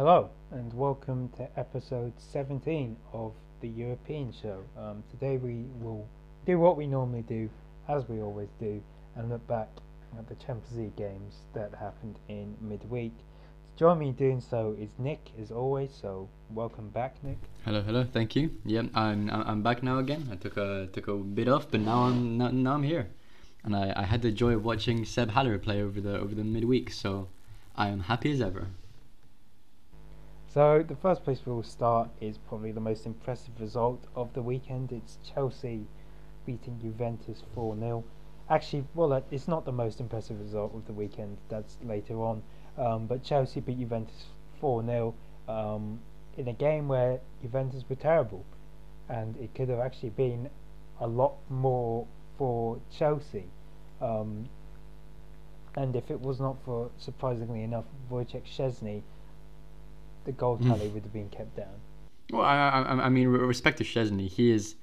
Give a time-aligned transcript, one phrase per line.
[0.00, 4.62] Hello, and welcome to episode 17 of the European show.
[4.74, 6.08] Um, today we will
[6.46, 7.50] do what we normally do,
[7.86, 8.82] as we always do,
[9.14, 9.68] and look back
[10.18, 13.12] at the Champions League games that happened in midweek.
[13.14, 17.36] To join me in doing so is Nick, as always, so welcome back, Nick.
[17.66, 18.06] Hello, hello.
[18.10, 18.52] Thank you.
[18.64, 20.30] Yeah, I'm I'm back now again.
[20.32, 23.10] I took a took a bit off, but now I'm now, now I'm here,
[23.64, 26.42] and I, I had the joy of watching Seb Haller play over the over the
[26.42, 26.90] midweek.
[26.90, 27.28] So
[27.76, 28.68] I am happy as ever.
[30.52, 34.42] So the first place we will start is probably the most impressive result of the
[34.42, 34.90] weekend.
[34.90, 35.86] It's Chelsea
[36.44, 38.02] beating Juventus 4 0.
[38.48, 41.36] Actually, well, it's not the most impressive result of the weekend.
[41.48, 42.42] That's later on.
[42.76, 44.24] Um, but Chelsea beat Juventus
[44.60, 45.14] 4 0
[45.48, 46.00] um,
[46.36, 48.44] in a game where Juventus were terrible,
[49.08, 50.50] and it could have actually been
[50.98, 53.44] a lot more for Chelsea.
[54.00, 54.48] Um,
[55.76, 59.02] and if it was not for, surprisingly enough, Wojciech Szczesny,
[60.30, 60.68] the goal Mm.
[60.68, 61.76] tally would have been kept down.
[62.32, 62.54] Well, I
[62.90, 64.76] I, I mean, respect to Szczesny, he is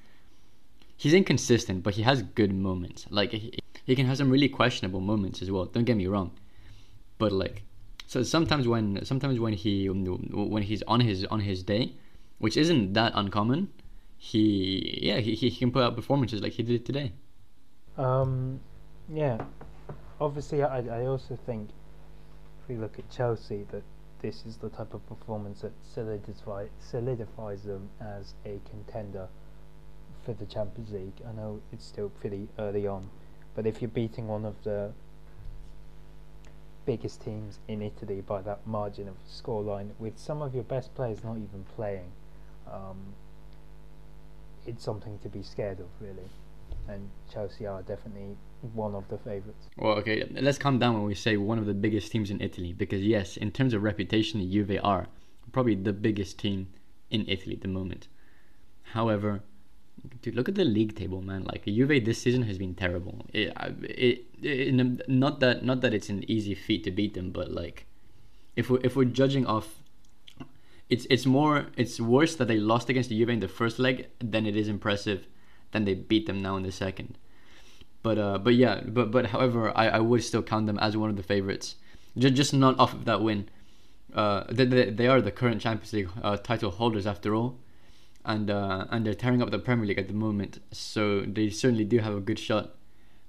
[1.02, 3.06] he's inconsistent, but he has good moments.
[3.10, 5.66] Like he, he can have some really questionable moments as well.
[5.66, 6.32] Don't get me wrong,
[7.18, 7.64] but like
[8.06, 11.84] so sometimes when sometimes when he when he's on his on his day,
[12.44, 13.62] which isn't that uncommon,
[14.18, 17.14] he yeah he, he can put out performances like he did today.
[17.98, 18.60] Um,
[19.10, 19.38] yeah,
[20.20, 21.70] obviously, I, I also think
[22.62, 23.84] if we look at Chelsea, that
[24.22, 29.28] this is the type of performance that solidify, solidifies them as a contender
[30.26, 31.22] for the Champions League.
[31.28, 33.10] I know it's still pretty early on,
[33.56, 34.92] but if you're beating one of the
[36.86, 41.24] biggest teams in Italy by that margin of scoreline, with some of your best players
[41.24, 42.12] not even playing,
[42.72, 43.14] um,
[44.66, 46.30] it's something to be scared of, really
[46.88, 48.38] and Chelsea are definitely
[48.74, 49.68] one of the favourites.
[49.78, 52.74] Well, okay, let's calm down when we say one of the biggest teams in Italy
[52.74, 55.08] because yes, in terms of reputation, Juve are
[55.52, 56.68] probably the biggest team
[57.10, 58.08] in Italy at the moment.
[58.94, 59.42] However,
[60.22, 61.44] dude, look at the league table, man.
[61.44, 63.26] Like Juve this season has been terrible.
[63.34, 67.52] It, it, it, not that not that it's an easy feat to beat them, but
[67.52, 67.86] like
[68.56, 69.82] if we if we're judging off.
[70.90, 74.08] It's it's more it's worse that they lost against the Juve in the first leg
[74.20, 75.28] than it is impressive
[75.72, 77.18] then they beat them now in the second.
[78.04, 81.10] But uh, but yeah, but but however, I, I would still count them as one
[81.10, 81.76] of the favorites,
[82.18, 83.50] just just not off of that win.
[84.14, 87.60] Uh, they, they, they are the current Champions League uh, title holders after all,
[88.26, 90.60] and uh, and they're tearing up the Premier League at the moment.
[90.72, 92.76] So they certainly do have a good shot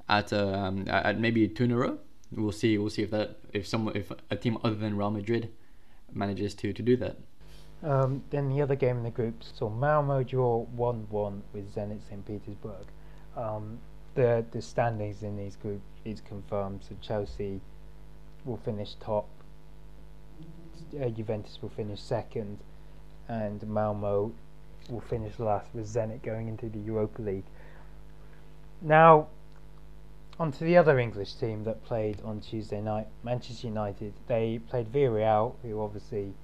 [0.09, 1.99] at um, at maybe two in a row.
[2.31, 2.79] We'll see.
[2.79, 5.51] We'll see if that if someone if a team other than Real Madrid
[6.13, 7.17] manages to to do that.
[7.83, 12.01] Um, then the other game in the group saw Malmo draw 1 1 with Zenit
[12.09, 12.27] St.
[12.27, 12.87] Petersburg.
[13.37, 13.79] Um,
[14.19, 17.61] the, the standings in these groups is confirmed, so Chelsea
[18.45, 19.29] will finish top,
[21.01, 22.59] uh, Juventus will finish second,
[23.29, 24.33] and Malmo
[24.91, 27.45] will finish last with Zenit going into the Europa League.
[28.83, 29.29] Now,
[30.41, 34.15] on to the other English team that played on Tuesday night, Manchester United.
[34.27, 36.35] They played Villarreal, who obviously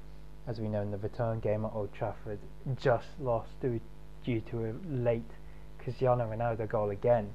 [0.47, 2.39] as we know in the return game at Old Trafford,
[2.81, 3.81] just lost due,
[4.25, 5.31] due to a late
[5.79, 7.31] Cristiano Ronaldo goal again,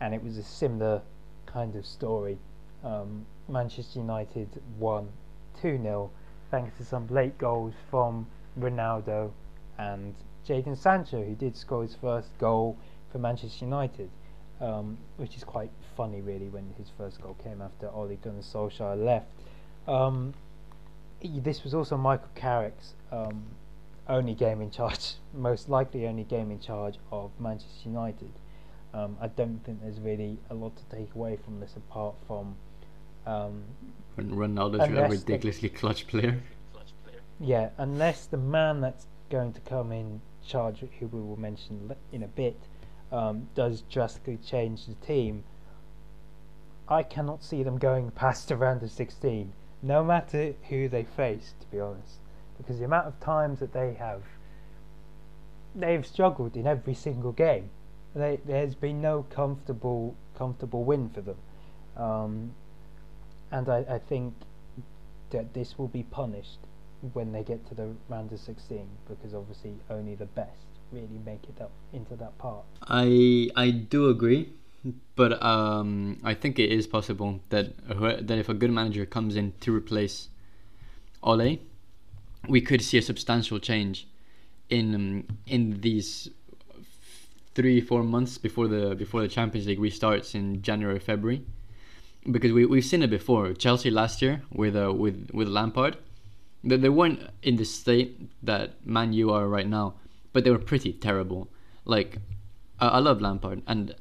[0.00, 1.02] and it was a similar
[1.46, 2.38] kind of story.
[2.84, 4.48] Um, Manchester United
[4.78, 5.08] won
[5.60, 6.10] 2 0
[6.50, 8.26] thanks to some late goals from
[8.58, 9.30] Ronaldo
[9.78, 10.14] and
[10.46, 12.76] Jadon Sancho, who did score his first goal
[13.10, 14.10] for Manchester United,
[14.60, 19.02] um, which is quite funny, really, when his first goal came after Ole Gunnar Solskjaer
[19.02, 19.26] left.
[19.88, 20.34] Um,
[21.20, 23.44] this was also Michael Carrick's um,
[24.08, 28.32] only game in charge, most likely only game in charge of Manchester United.
[28.96, 32.56] Um, I don't think there's really a lot to take away from this apart from.
[33.26, 33.62] Um,
[34.14, 36.40] when Ronaldo's a ridiculously clutch player.
[37.38, 42.22] Yeah, unless the man that's going to come in charge, who we will mention in
[42.22, 42.58] a bit,
[43.12, 45.44] um, does drastically change the team,
[46.88, 51.54] I cannot see them going past the round of 16 no matter who they face,
[51.60, 52.18] to be honest,
[52.56, 54.22] because the amount of times that they have,
[55.74, 57.70] they've struggled in every single game.
[58.16, 61.36] They, there's been no comfortable, comfortable win for them,
[61.96, 62.52] um,
[63.52, 64.34] and I, I think
[65.30, 66.58] that this will be punished
[67.12, 71.44] when they get to the round of 16, because obviously only the best really make
[71.44, 72.64] it up into that part.
[72.88, 74.50] I I do agree
[75.14, 79.52] but um, I think it is possible that that if a good manager comes in
[79.60, 80.28] to replace
[81.22, 81.58] Ole,
[82.48, 84.06] we could see a substantial change
[84.68, 86.30] in um, in these
[87.56, 91.40] three four months before the before the Champions League restarts in January February,
[92.34, 93.44] because we we've seen it before.
[93.54, 95.94] Chelsea last year with uh, with with Lampard,
[96.66, 98.10] They, they weren't in the state
[98.42, 99.94] that Man U are right now,
[100.32, 101.48] but they were pretty terrible.
[101.84, 102.18] Like,
[102.80, 103.94] I, I love Lampard, and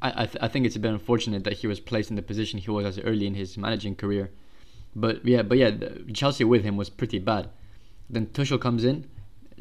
[0.00, 2.22] I I, th- I think it's a bit unfortunate that he was placed in the
[2.22, 4.30] position he was as early in his managing career.
[4.94, 5.70] But yeah, but yeah,
[6.12, 7.48] Chelsea with him was pretty bad.
[8.10, 9.08] Then Tuchel comes in,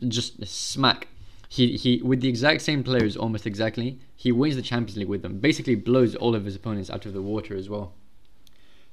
[0.08, 1.08] just smack.
[1.56, 4.00] He he with the exact same players, almost exactly.
[4.16, 5.40] He wins the Champions League with them.
[5.40, 7.92] Basically, blows all of his opponents out of the water as well.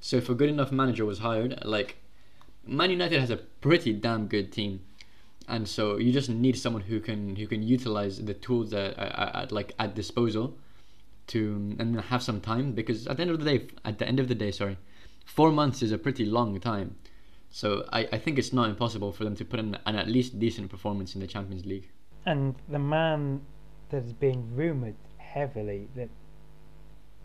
[0.00, 1.98] So if a good enough manager was hired, like
[2.66, 4.80] Man United has a pretty damn good team,
[5.46, 9.52] and so you just need someone who can who can utilize the tools that at
[9.52, 10.58] like at disposal,
[11.28, 14.18] to and have some time because at the end of the day, at the end
[14.18, 14.78] of the day, sorry,
[15.24, 16.96] four months is a pretty long time.
[17.50, 20.40] So I, I think it's not impossible for them to put in an at least
[20.40, 21.88] decent performance in the Champions League.
[22.26, 23.42] And the man
[23.90, 26.08] that has been rumoured heavily that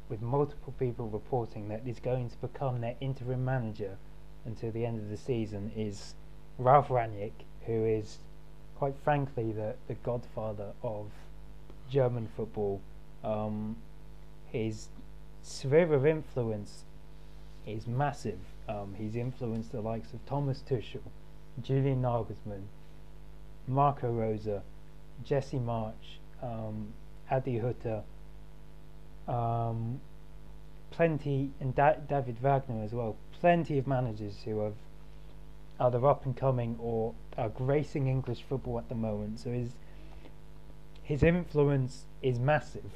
[0.09, 3.97] with multiple people reporting that is going to become their interim manager
[4.45, 6.13] until the end of the season is
[6.57, 7.31] Ralf Rangnick,
[7.65, 8.19] who is
[8.77, 11.07] quite frankly the, the godfather of
[11.89, 12.81] German football.
[13.23, 13.77] Um,
[14.51, 14.89] his
[15.41, 16.83] sphere of influence
[17.65, 18.39] is massive.
[18.67, 21.01] Um, he's influenced the likes of Thomas Tuchel,
[21.61, 22.63] Julian Nagelsmann,
[23.67, 24.47] Marco Rose,
[25.23, 26.93] Jesse Marsch, um,
[27.29, 28.03] Adi Hutter,
[29.27, 29.99] um,
[30.91, 33.15] plenty, and da- David Wagner as well.
[33.39, 34.75] Plenty of managers who have
[35.79, 39.39] either up and coming or are gracing English football at the moment.
[39.39, 39.71] So his
[41.03, 42.91] his influence is massive,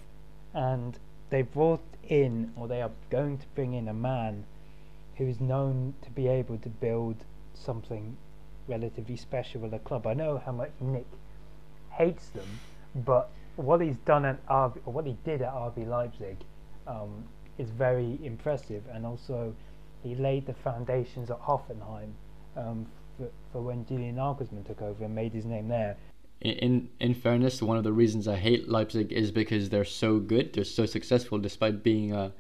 [0.54, 0.98] and
[1.30, 4.46] they brought in, or they are going to bring in a man
[5.18, 8.16] who is known to be able to build something
[8.68, 10.08] relatively special with a club.
[10.08, 11.06] I know how much Nick
[11.98, 12.48] hates them,
[13.06, 16.38] but what he's done at RB, or what he did at RB Leipzig,
[16.86, 17.24] um,
[17.58, 19.54] is very impressive, and also
[20.04, 22.12] he laid the foundations at Hoffenheim
[22.56, 22.86] um,
[23.18, 25.98] for, for, when Julian Nagelsmann took over and made his name there.
[26.40, 30.54] In in fairness, one of the reasons I hate Leipzig is because they're so good,
[30.54, 32.32] they're so successful, despite being a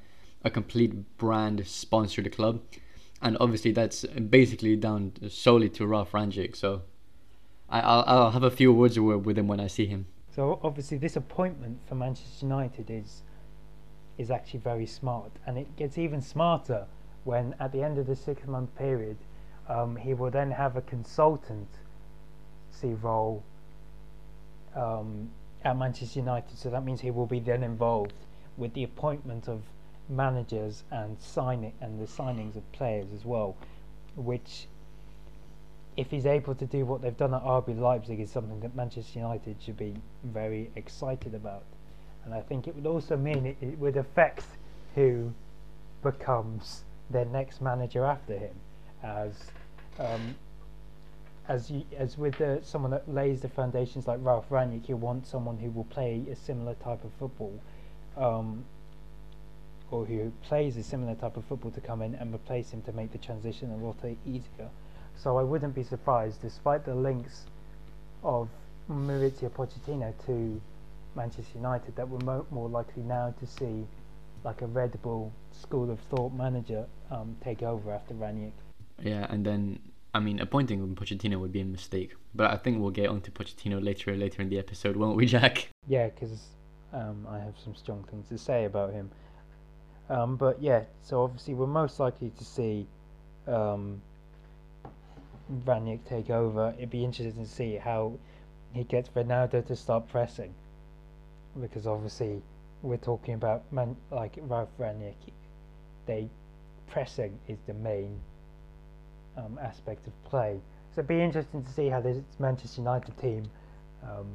[0.44, 2.62] a complete brand sponsored the club,
[3.24, 6.56] and obviously that's basically down solely to Ralf Rangnick.
[6.56, 6.84] So
[7.70, 10.06] I, I'll I'll have a few words with him when I see him.
[10.34, 13.24] So obviously, this appointment for Manchester United is
[14.18, 16.86] is actually very smart, and it gets even smarter
[17.24, 19.18] when, at the end of the six-month period,
[19.68, 21.68] um, he will then have a consultant
[22.72, 23.44] see role
[24.76, 25.30] um,
[25.64, 26.58] at Manchester United.
[26.58, 28.14] So that means he will be then involved
[28.56, 29.62] with the appointment of
[30.10, 33.56] managers and signing and the signings of players as well,
[34.16, 34.68] which
[35.98, 39.20] if he's able to do what they've done at RB Leipzig is something that Manchester
[39.20, 41.64] United should be very excited about.
[42.24, 44.46] And I think it would also mean it, it would affect
[44.94, 45.34] who
[46.04, 48.56] becomes their next manager after him,
[49.02, 49.34] as
[50.00, 50.36] um,
[51.48, 55.58] as you, as with someone that lays the foundations like Ralf Rangnick, you want someone
[55.58, 57.60] who will play a similar type of football,
[58.18, 58.66] um,
[59.90, 62.92] or who plays a similar type of football to come in and replace him to
[62.92, 63.96] make the transition a lot
[64.26, 64.70] easier.
[65.18, 67.46] So I wouldn't be surprised, despite the links
[68.24, 68.50] of
[68.90, 70.62] Mauricio Pochettino to
[71.16, 73.86] Manchester United, that we're mo- more likely now to see
[74.44, 78.52] like a Red Bull school of thought manager um, take over after Rangnick.
[79.02, 79.80] Yeah, and then
[80.14, 83.84] I mean appointing Pochettino would be a mistake, but I think we'll get onto Pochettino
[83.84, 85.70] later later in the episode, won't we, Jack?
[85.88, 86.42] Yeah, because
[86.94, 89.10] um, I have some strong things to say about him.
[90.10, 92.88] Um, but yeah, so obviously we're most likely to see
[93.48, 94.02] um,
[95.66, 98.14] Rangnick take over, it'd be interesting to see how
[98.74, 100.54] he gets Ronaldo to start pressing,
[101.60, 102.42] because obviously
[102.82, 105.16] we're talking about man like Ralf Rangnick.
[106.06, 106.30] They
[106.88, 108.20] pressing is the main
[109.38, 110.60] um, aspect of play,
[110.94, 113.50] so it'd be interesting to see how this Manchester United team
[114.04, 114.28] um,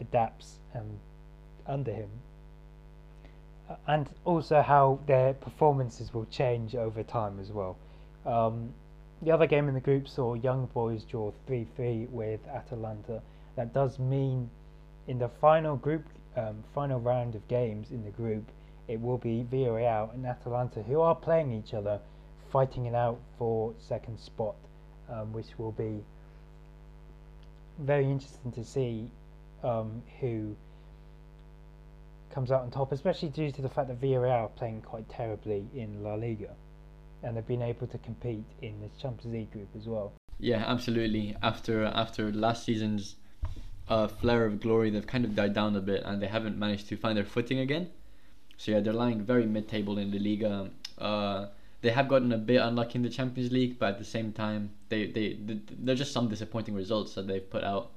[0.00, 0.98] adapts um,
[1.66, 2.10] under him,
[3.68, 7.76] uh, and also how their performances will change over time as well.
[8.24, 8.72] Um,
[9.22, 13.22] the other game in the group saw Young Boys draw 3 3 with Atalanta.
[13.56, 14.50] That does mean
[15.08, 16.04] in the final group,
[16.36, 18.44] um, final round of games in the group,
[18.88, 21.98] it will be Villarreal and Atalanta who are playing each other,
[22.52, 24.56] fighting it out for second spot,
[25.10, 26.04] um, which will be
[27.78, 29.10] very interesting to see
[29.62, 30.54] um, who
[32.30, 35.66] comes out on top, especially due to the fact that Villarreal are playing quite terribly
[35.74, 36.54] in La Liga
[37.22, 40.12] and they've been able to compete in the Champions League group as well.
[40.38, 41.36] Yeah, absolutely.
[41.42, 43.16] After after last season's
[43.88, 46.88] uh, flare of glory, they've kind of died down a bit, and they haven't managed
[46.88, 47.90] to find their footing again.
[48.58, 50.70] So yeah, they're lying very mid-table in the Liga.
[50.98, 51.46] Uh,
[51.82, 54.70] they have gotten a bit unlucky in the Champions League, but at the same time,
[54.88, 55.38] they they
[55.78, 57.92] they're just some disappointing results that they've put out.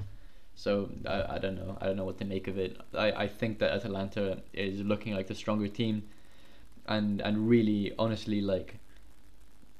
[0.55, 2.77] So I, I don't know I don't know what to make of it.
[2.93, 6.03] I, I think that Atalanta is looking like the stronger team,
[6.87, 8.78] and and really honestly like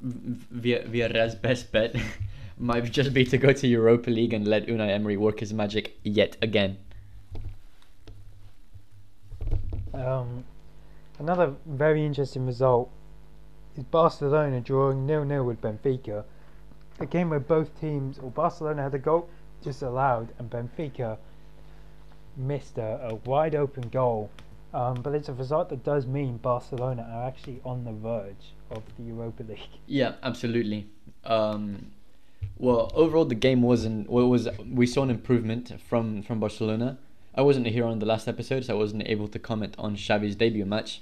[0.02, 1.96] via Villarreal's best bet
[2.58, 5.98] might just be to go to Europa League and let Unai Emery work his magic
[6.04, 6.78] yet again.
[9.94, 10.44] Um,
[11.18, 12.90] another very interesting result
[13.76, 16.24] is Barcelona drawing nil-nil with Benfica.
[17.00, 19.30] A game where both teams, or Barcelona had a goal
[19.64, 21.18] just allowed, and Benfica
[22.36, 24.30] missed a, a wide open goal.
[24.74, 28.84] Um, but it's a result that does mean Barcelona are actually on the verge of
[28.98, 29.60] the Europa League.
[29.88, 30.88] Yeah, absolutely.
[31.26, 31.92] Um,
[32.58, 34.10] well, overall, the game wasn't.
[34.10, 36.98] Well, was we saw an improvement from from Barcelona.
[37.34, 40.36] I wasn't here on the last episode, so I wasn't able to comment on Xavi's
[40.36, 41.02] debut match.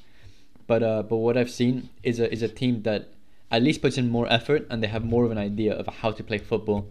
[0.68, 3.10] But uh, but what I've seen is a is a team that
[3.52, 6.12] at least puts in more effort and they have more of an idea of how
[6.12, 6.88] to play football,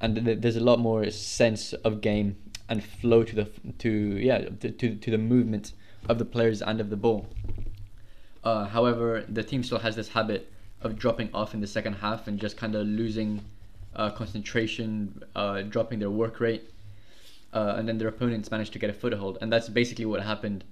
[0.00, 2.36] and th- there's a lot more sense of game
[2.68, 5.72] and flow to the to yeah to to, to the movement
[6.08, 7.28] of the players and of the ball.
[8.44, 12.28] Uh, however, the team still has this habit of dropping off in the second half
[12.28, 13.42] and just kind of losing
[13.96, 16.70] uh, concentration, uh, dropping their work rate,
[17.52, 19.38] uh, and then their opponents manage to get a foothold.
[19.40, 20.64] And that's basically what happened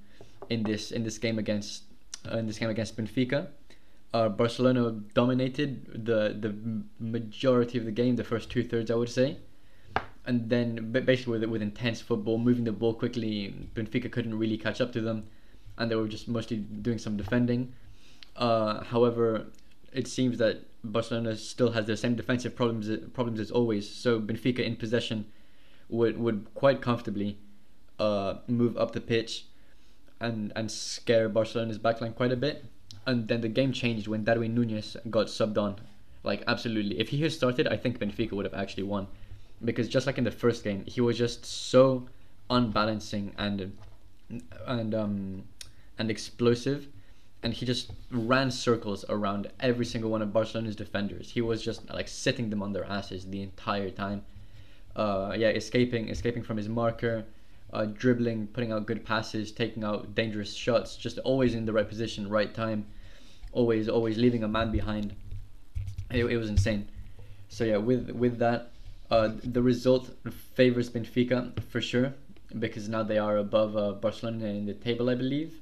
[0.49, 1.83] in this in this game against
[2.31, 3.49] uh, in this game against Benfica.
[4.15, 6.55] Uh, Barcelona dominated the the
[7.01, 9.39] majority of the game, the first two thirds, I would say,
[10.27, 14.81] and then basically with with intense football, moving the ball quickly, Benfica couldn't really catch
[14.81, 15.25] up to them,
[15.79, 17.73] and they were just mostly doing some defending.
[18.37, 19.47] Uh, however,
[19.93, 23.89] it seems that Barcelona still has the same defensive problems problems as always.
[23.89, 25.27] So Benfica in possession
[25.89, 27.39] would would quite comfortably
[27.99, 29.47] uh, move up the pitch
[30.21, 32.65] and and scare Barcelona's backline quite a bit.
[33.07, 35.77] And then the game changed when Darwin Nunez got subbed on.
[36.25, 39.07] Like absolutely, if he had started, I think Benfica would have actually won,
[39.65, 42.09] because just like in the first game, he was just so
[42.49, 43.77] unbalancing and
[44.67, 45.45] and um
[45.99, 46.87] and explosive
[47.43, 51.31] and he just ran circles around every single one of Barcelona's defenders.
[51.31, 54.25] He was just like sitting them on their asses the entire time.
[54.97, 57.25] Uh, yeah, escaping, escaping from his marker,
[57.73, 61.89] uh, dribbling, putting out good passes, taking out dangerous shots, just always in the right
[61.89, 62.87] position, right time,
[63.53, 65.15] always, always leaving a man behind.
[66.11, 66.89] It, it was insane.
[67.49, 68.73] So yeah, with with that,
[69.11, 70.11] uh, the result
[70.55, 72.15] favors Benfica for sure
[72.59, 75.61] because now they are above uh, Barcelona in the table, I believe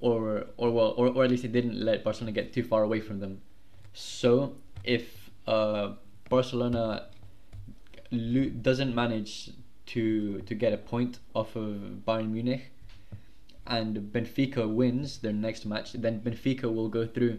[0.00, 3.00] or or well, or, or at least they didn't let Barcelona get too far away
[3.00, 3.40] from them.
[3.92, 5.92] So if uh,
[6.28, 7.08] Barcelona
[8.10, 9.50] lo- doesn't manage
[9.86, 12.70] to to get a point off of Bayern Munich,
[13.66, 17.38] and Benfica wins their next match, then Benfica will go through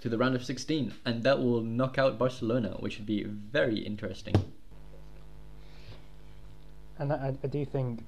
[0.00, 3.78] to the round of 16, and that will knock out Barcelona, which would be very
[3.78, 4.34] interesting.
[7.02, 8.04] And I, I do think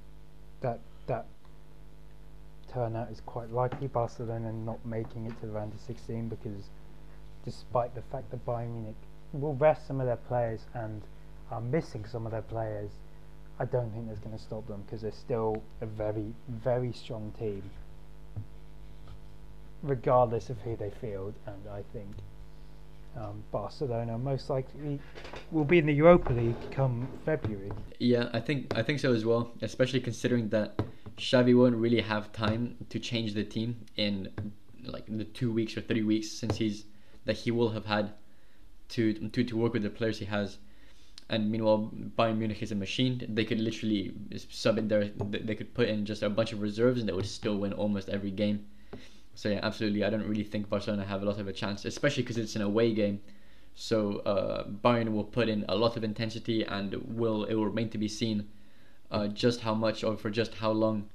[0.60, 1.26] that that
[2.72, 3.88] turnout is quite likely.
[3.88, 6.70] Barcelona not making it to the round of 16 because,
[7.44, 8.94] despite the fact that Bayern Munich
[9.32, 11.02] will rest some of their players and
[11.50, 12.92] are missing some of their players,
[13.58, 17.32] I don't think that's going to stop them because they're still a very, very strong
[17.36, 17.68] team,
[19.82, 21.34] regardless of who they field.
[21.46, 22.14] And I think
[23.16, 24.99] um, Barcelona most likely
[25.50, 27.73] will be in the Europa League come February.
[27.99, 30.80] Yeah, I think I think so as well, especially considering that
[31.16, 34.28] Xavi won't really have time to change the team in
[34.85, 36.85] like the two weeks or three weeks since he's
[37.25, 38.12] that he will have had
[38.90, 40.59] to to to work with the players he has.
[41.30, 43.25] And meanwhile, Bayern Munich is a machine.
[43.26, 44.12] They could literally
[44.50, 45.06] sub in there.
[45.06, 48.11] They could put in just a bunch of reserves, and they would still win almost
[48.11, 48.66] every game.
[49.34, 50.04] So yeah, absolutely.
[50.04, 52.62] I don't really think Barcelona have a lot of a chance, especially because it's an
[52.62, 53.20] away game.
[53.74, 57.90] So uh, Bayern will put in a lot of intensity, and will it will remain
[57.90, 58.48] to be seen
[59.10, 61.08] uh, just how much or for just how long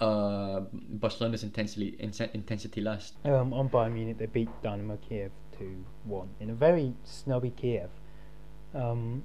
[0.00, 3.16] uh, Barcelona's intensity intensity lasts.
[3.24, 7.90] Um, on Bayern Munich, they beat Dynamo Kiev two one in a very snobby Kiev.
[8.74, 9.22] Um,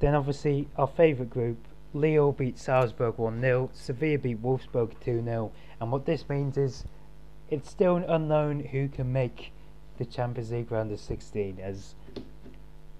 [0.00, 1.58] then obviously our favourite group,
[1.94, 6.84] Lille beat Salzburg 1 0, Sevilla beat Wolfsburg 2 0, and what this means is
[7.50, 9.52] it's still an unknown who can make
[9.98, 11.94] the Champions League round of 16 as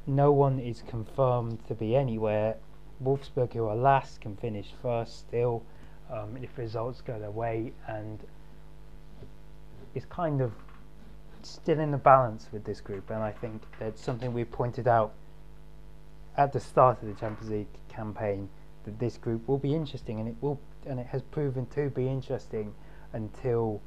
[0.07, 2.57] no one is confirmed to be anywhere
[3.03, 5.63] Wolfsburg, who are last, can finish first still
[6.11, 8.21] um, if results go their way, and
[9.95, 10.53] it's kind of
[11.43, 13.11] still in the balance with this group.
[13.11, 15.13] And I think that's something we pointed out
[16.37, 18.49] at the start of the Champions League campaign
[18.91, 22.75] this group will be interesting, and it will, and it has proven to be interesting
[23.13, 23.81] until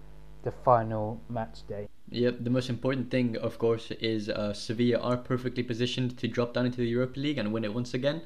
[0.44, 1.88] the final match day.
[2.12, 6.54] Yep, the most important thing, of course, is uh, Sevilla are perfectly positioned to drop
[6.54, 8.22] down into the Europa League and win it once again.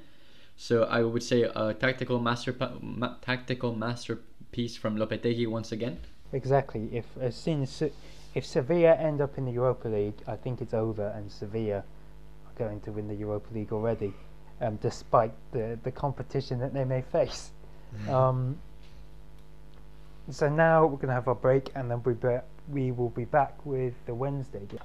[0.58, 6.00] So I would say a tactical master ma- tactical masterpiece from Lopetegui once again.
[6.34, 6.90] Exactly.
[6.92, 7.82] If as soon as
[8.36, 12.58] if Sevilla end up in the Europa League, I think it's over, and Sevilla are
[12.58, 14.14] going to win the Europa League already,
[14.62, 17.52] um, despite the the competition that they may face.
[18.06, 18.10] Mm.
[18.10, 18.58] Um,
[20.30, 22.38] so now we're going to have our break, and then we be,
[22.68, 24.80] we will be back with the Wednesday game.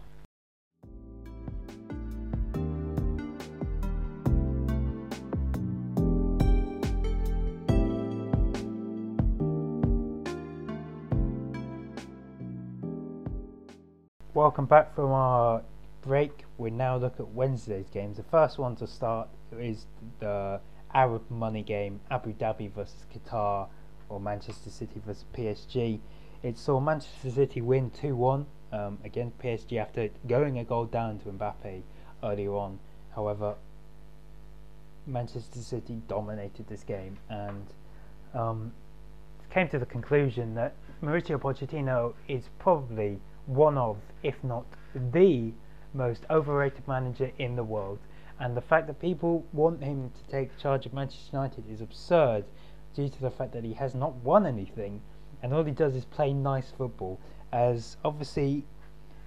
[14.33, 15.63] Welcome back from our
[16.05, 16.45] break.
[16.59, 18.19] We now look at Wednesday's games.
[18.19, 19.87] The first one to start is
[20.21, 20.61] the
[20.93, 23.69] Arab money game, Abu Dhabi versus Qatar,
[24.09, 25.99] or Manchester City versus PSG.
[26.43, 31.19] It saw Manchester City win 2 1 um, against PSG after going a goal down
[31.21, 31.83] to Mbappe
[32.23, 32.79] earlier on.
[33.15, 33.55] However,
[35.07, 37.67] Manchester City dominated this game and
[38.35, 38.73] um,
[39.51, 45.53] came to the conclusion that Mauricio Pochettino is probably one of, if not the
[45.95, 47.99] most overrated manager in the world.
[48.39, 52.45] And the fact that people want him to take charge of Manchester United is absurd
[52.95, 55.01] due to the fact that he has not won anything
[55.45, 57.21] and all he does is play nice football.
[57.53, 58.65] As obviously,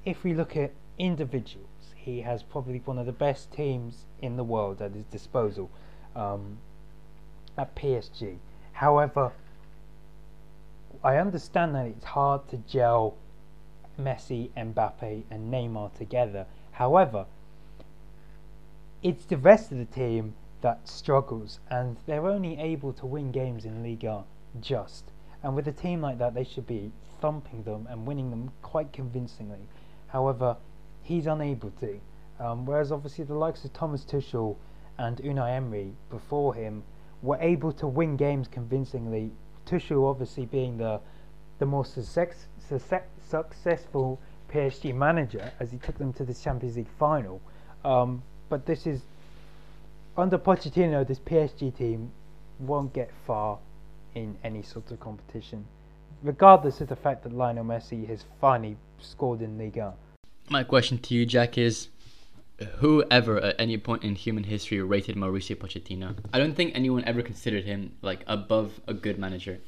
[0.03, 4.43] if we look at individuals, he has probably one of the best teams in the
[4.43, 5.69] world at his disposal
[6.15, 6.57] um,
[7.55, 8.37] at PSG.
[8.71, 9.31] However,
[11.03, 13.15] I understand that it's hard to gel
[13.99, 16.47] Messi, Mbappe, and Neymar together.
[16.77, 17.25] However,
[19.01, 23.65] it's the rest of the team that struggles, and they're only able to win games
[23.65, 24.25] in Liga
[24.61, 25.05] just.
[25.41, 28.93] And with a team like that, they should be thumping them and winning them quite
[28.93, 29.67] convincingly.
[30.09, 30.57] However,
[31.01, 31.99] he's unable to.
[32.39, 34.55] Um, whereas obviously the likes of Thomas Tuchel
[34.99, 36.83] and Unai Emery before him
[37.23, 39.31] were able to win games convincingly.
[39.65, 40.99] Tuchel obviously being the
[41.57, 42.45] the more success,
[43.27, 44.19] successful
[44.53, 47.41] PSG manager as he took them to the Champions League final.
[47.83, 49.01] Um, but this is
[50.17, 52.11] under Pochettino, this PSG team
[52.59, 53.59] won't get far
[54.15, 55.65] in any sort of competition,
[56.23, 59.93] regardless of the fact that Lionel Messi has finally scored in Liga.
[60.49, 61.89] My question to you, Jack, is
[62.79, 66.15] whoever at any point in human history rated Mauricio Pochettino?
[66.33, 69.59] I don't think anyone ever considered him like above a good manager,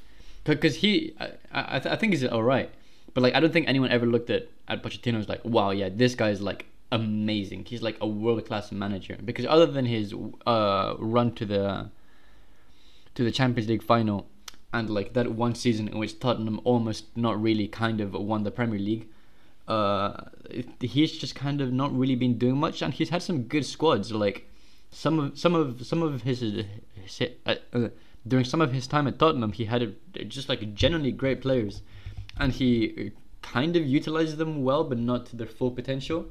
[0.46, 2.72] because he, I, I, I think he's all right.
[3.20, 6.16] But like, I don't think anyone ever looked at at Pochettino like, wow, yeah, this
[6.16, 7.66] guy's like amazing.
[7.66, 9.18] He's like a world class manager.
[9.22, 10.14] Because other than his
[10.48, 11.90] uh run to the
[13.16, 14.28] to the Champions League final,
[14.72, 18.52] and like that one season in which Tottenham almost not really kind of won the
[18.52, 19.10] Premier League,
[19.68, 20.14] uh,
[20.80, 24.14] he's just kind of not really been doing much, and he's had some good squads.
[24.14, 24.48] Like
[24.92, 27.90] some of some of some of his, his uh, uh,
[28.26, 31.82] during some of his time at Tottenham, he had a, just like genuinely great players
[32.40, 36.26] and he uh, kind of utilizes them well, but not to their full potential.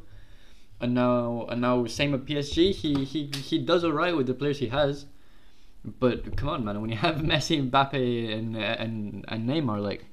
[0.80, 4.58] And now, and now, same at PSG, he he he does alright with the players
[4.58, 5.06] he has.
[5.84, 10.04] But come on, man, when you have Messi, Mbappe, and and and Neymar, like,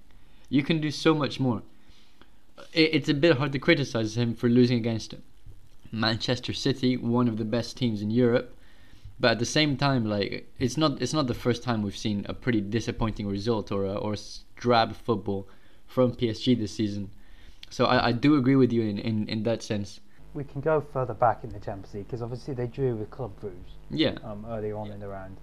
[0.50, 1.62] you can do so much more.
[2.74, 5.14] It, it's a bit hard to criticize him for losing against
[5.92, 8.58] Manchester City, one of the best teams in Europe.
[9.20, 12.26] But at the same time, like, it's not it's not the first time we've seen
[12.28, 14.16] a pretty disappointing result or a, or
[14.56, 15.48] drab football
[15.96, 17.10] from PSG this season.
[17.70, 20.02] So I, I do agree with you in, in, in that sense.
[20.34, 23.32] We can go further back in the Champions League because obviously they drew with Club
[23.42, 23.72] Brugge.
[23.90, 24.18] Yeah.
[24.22, 24.94] Um, early on yeah.
[24.94, 25.38] in the round.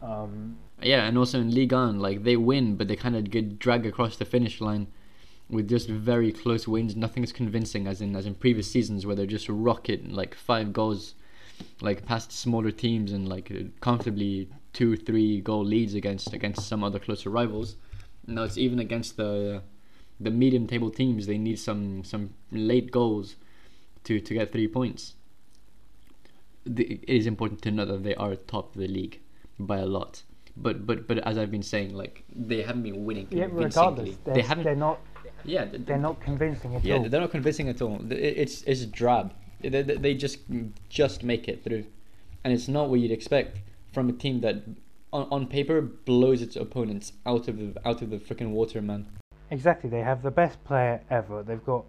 [0.00, 3.58] Um, yeah, and also in Ligue 1, like they win, but they kind of get
[3.58, 4.86] dragged across the finish line
[5.50, 6.96] with just very close wins.
[6.96, 11.14] Nothing's convincing, as in as in previous seasons where they're just rocket like five goals,
[11.82, 16.98] like past smaller teams and like comfortably two, three goal leads against against some other
[16.98, 17.76] closer rivals.
[18.26, 19.62] Now it's even against the
[20.20, 23.36] the medium table teams they need some some late goals
[24.04, 25.14] to to get three points.
[26.64, 29.20] The, it is important to know that they are top of the league
[29.58, 30.22] by a lot.
[30.56, 34.42] But but but as I've been saying, like they haven't been winning yeah, regardless, they
[34.42, 34.64] haven't.
[34.64, 35.00] They're not.
[35.44, 37.02] Yeah, they're not convincing at yeah, all.
[37.02, 38.00] Yeah, they're not convincing at all.
[38.10, 39.32] It's it's drab.
[39.62, 40.38] They, they just
[40.90, 41.86] just make it through,
[42.44, 43.58] and it's not what you'd expect
[43.92, 44.56] from a team that,
[45.12, 49.06] on, on paper, blows its opponents out of the out of the freaking water, man.
[49.50, 51.42] Exactly, they have the best player ever.
[51.42, 51.84] They've got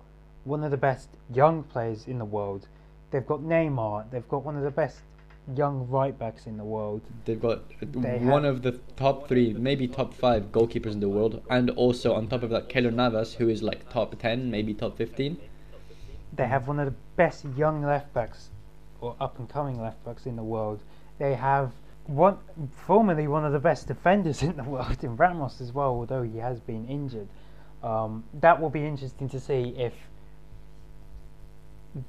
[0.45, 2.67] one of the best young players in the world.
[3.11, 4.09] They've got Neymar.
[4.09, 5.01] They've got one of the best
[5.55, 7.01] young right backs in the world.
[7.25, 11.41] They've got they one of the top three, maybe top five goalkeepers in the world,
[11.49, 14.97] and also on top of that, Keylor Navas, who is like top ten, maybe top
[14.97, 15.37] fifteen.
[16.33, 18.49] They have one of the best young left backs
[19.01, 20.79] or up and coming left backs in the world.
[21.19, 21.73] They have
[22.07, 22.37] one
[22.87, 26.37] formerly one of the best defenders in the world in Ramos as well, although he
[26.37, 27.27] has been injured.
[27.83, 29.93] Um, that will be interesting to see if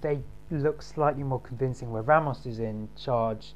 [0.00, 3.54] they look slightly more convincing where Ramos is in charge,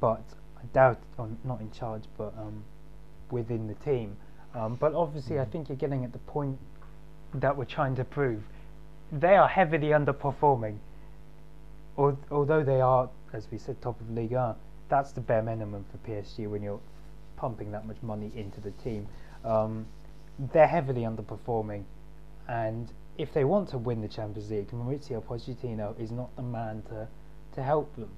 [0.00, 0.22] but
[0.56, 2.62] I doubt, or not in charge, but um,
[3.30, 4.16] within the team.
[4.54, 5.50] Um, but obviously, I Mm.
[5.50, 6.58] think you're getting at the point
[7.34, 8.42] that we're trying to prove.
[9.12, 10.78] They are heavily underperforming.
[11.98, 14.54] Al- Although they are, as we said, top of Ligue 1,
[14.88, 16.80] that's the bare minimum for PSG when you're
[17.36, 19.06] pumping that much money into the team.
[19.44, 19.86] Um,
[20.38, 21.84] they're heavily underperforming,
[22.48, 26.82] and if they want to win the Champions League, Mauricio Pochettino is not the man
[26.88, 27.08] to
[27.54, 28.10] to help them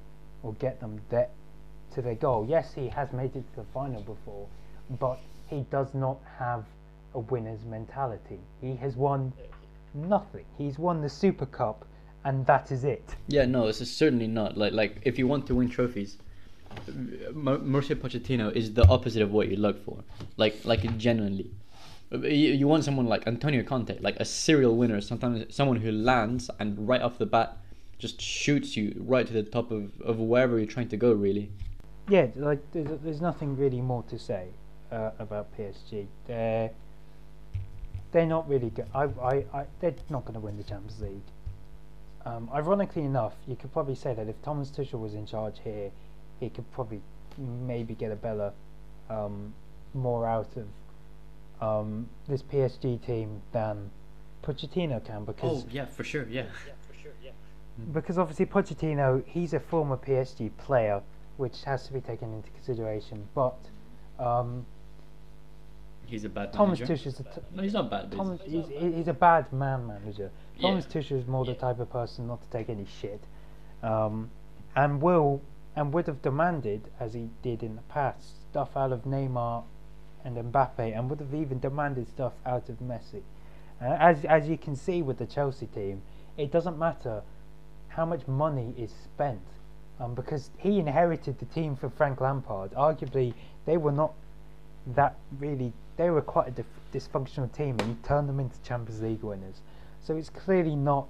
[0.43, 2.47] or get them to their goal.
[2.49, 4.47] Yes, he has made it to the final before,
[5.01, 6.65] but he does not have
[7.15, 8.39] a winner's mentality.
[8.61, 9.33] He has won
[9.95, 10.45] nothing.
[10.59, 11.87] He's won the Super Cup,
[12.25, 13.15] and that is it.
[13.29, 16.19] Yeah, no, this is certainly not like like if you want to win trophies,
[16.89, 20.03] Mauricio Pochettino is the opposite of what you look for.
[20.37, 21.51] Like like genuinely,
[22.11, 25.01] you, want someone like Antonio Conte, like a serial winner.
[25.01, 27.59] Sometimes someone who lands and right off the bat
[27.99, 31.13] just shoots you right to the top of, of wherever you're trying to go.
[31.13, 31.51] Really,
[32.09, 34.49] Yeah, like there's, there's nothing really more to say
[34.91, 36.07] uh, about PSG.
[36.27, 36.71] They're
[38.11, 38.87] they're not really good.
[38.95, 41.21] I, I, I, they're not going to win the Champions League.
[42.25, 45.91] Um, ironically enough, you could probably say that if Thomas Tuchel was in charge here,
[46.41, 47.03] he could probably
[47.37, 48.53] maybe get a better,
[49.11, 49.53] um,
[49.93, 50.67] more out of
[51.61, 53.91] um, this PSG team than
[54.43, 56.45] Pochettino can because Oh yeah, for sure, yeah.
[57.93, 61.01] because obviously Pochettino, he's a former PSG player,
[61.37, 63.27] which has to be taken into consideration.
[63.35, 63.57] But
[64.19, 64.65] um,
[66.07, 66.95] He's a bad Thomas manager.
[67.11, 68.11] Tuchel's a t- no, he's not bad.
[68.11, 70.31] Thomas, he's, he's, he's a bad man manager.
[70.61, 71.01] Thomas Yeah.
[71.03, 73.21] Tuchel is more the type of person not to take any shit,
[73.83, 74.31] um,
[74.75, 75.43] and will
[75.77, 79.63] and would have demanded, as he did in the past, stuff out of Neymar
[80.37, 83.23] and Mbappe, and would have even demanded stuff out of Messi.
[83.81, 86.03] Uh, as as you can see with the Chelsea team,
[86.37, 87.23] it doesn't matter
[87.89, 89.41] how much money is spent,
[90.01, 92.73] um, because he inherited the team from Frank Lampard.
[92.73, 93.35] Arguably,
[93.67, 94.13] they were not
[94.95, 99.03] that really they were quite a dif- dysfunctional team and he turned them into Champions
[99.03, 99.61] League winners.
[100.01, 101.09] So it's clearly not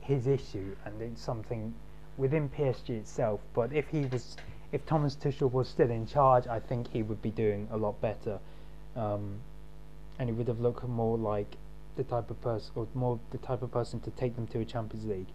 [0.00, 1.72] his issue and it's something
[2.16, 3.40] within PSG itself.
[3.54, 4.36] But if he was,
[4.72, 8.00] if Thomas Tuchel was still in charge, I think he would be doing a lot
[8.00, 8.38] better,
[8.96, 9.40] um,
[10.18, 11.56] and he would have looked more like
[11.96, 14.64] the type of person, or more the type of person to take them to a
[14.64, 15.26] Champions League.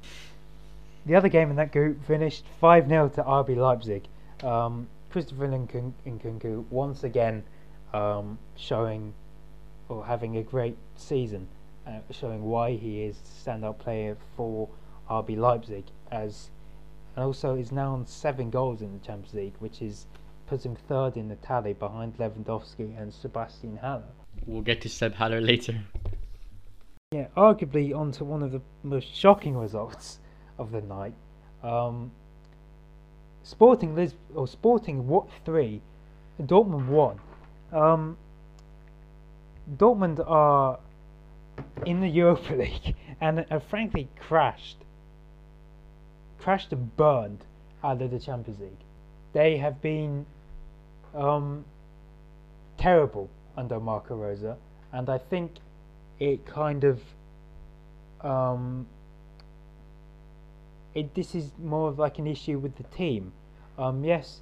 [1.05, 4.03] The other game in that group finished 5 0 to RB Leipzig.
[4.43, 7.43] Um, Christopher Nkun- Nkunku once again
[7.93, 9.13] um, showing
[9.87, 11.47] or having a great season,
[11.85, 14.67] uh, showing why he is standout player for
[15.09, 16.49] RB Leipzig, as
[17.15, 20.07] and also is now on seven goals in the Champions League, which is
[20.47, 24.03] puts him third in the tally behind Lewandowski and Sebastian Haller.
[24.45, 25.81] we'll get to Seb Haller later.
[27.11, 30.19] Yeah, arguably onto one of the most shocking results
[30.59, 31.13] of the night.
[31.63, 32.11] Um,
[33.43, 35.81] Sporting Lis or Sporting what three,
[36.41, 37.19] Dortmund one.
[37.71, 38.17] Um,
[39.77, 40.79] Dortmund are
[41.85, 44.77] in the Europa League and are frankly crashed,
[46.45, 47.43] crashed and burned
[47.83, 48.83] out of the Champions League.
[49.33, 50.27] They have been
[51.15, 51.65] um,
[52.77, 54.45] terrible under Marco Rose,
[54.93, 55.53] and I think
[56.19, 57.01] it kind of
[58.21, 58.85] um,
[60.93, 63.31] it this is more of like an issue with the team.
[63.79, 64.41] Um, yes,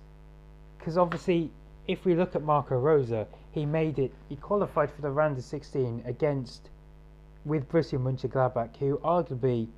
[0.78, 1.52] because obviously,
[1.88, 3.13] if we look at Marco Rose,
[3.52, 4.12] he made it.
[4.28, 6.68] He qualified for the round of 16 against
[7.46, 9.70] with Borussia Mönchengladbach, who arguably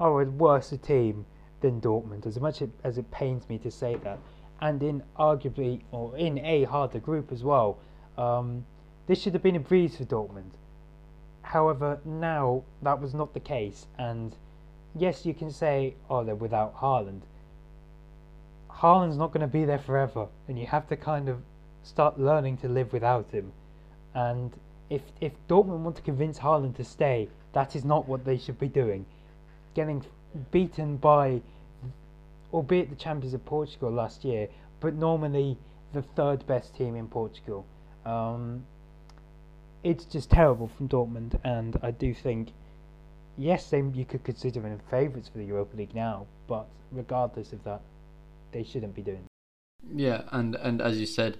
[0.00, 1.26] are a worse team
[1.60, 2.26] than Dortmund.
[2.26, 4.18] As much as it pains me to say that,
[4.60, 7.78] and in arguably or in a harder group as well.
[8.16, 8.64] Um,
[9.06, 10.52] this should have been a breeze for Dortmund.
[11.42, 14.34] However, now that was not the case, and
[14.96, 17.22] yes, you can say, oh, they're without Haaland.
[18.70, 21.42] Haaland's not going to be there forever, and you have to kind of
[21.82, 23.52] start learning to live without him.
[24.14, 24.52] And
[24.88, 28.58] if if Dortmund want to convince Haaland to stay, that is not what they should
[28.58, 29.04] be doing.
[29.74, 30.04] Getting
[30.50, 31.42] beaten by,
[32.52, 34.48] albeit the champions of Portugal last year,
[34.80, 35.58] but normally
[35.92, 37.64] the third best team in Portugal.
[38.04, 38.64] Um,
[39.82, 42.48] it's just terrible from Dortmund, and I do think,
[43.36, 47.62] yes, they, you could consider them favourites for the Europa League now, but regardless of
[47.64, 47.80] that,
[48.52, 49.24] they shouldn't be doing.
[49.94, 51.38] Yeah, and and as you said,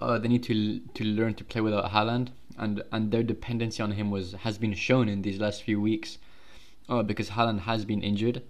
[0.00, 3.92] uh, they need to to learn to play without Haaland, and and their dependency on
[3.92, 6.18] him was has been shown in these last few weeks.
[6.88, 8.42] Uh, because Haaland has been injured,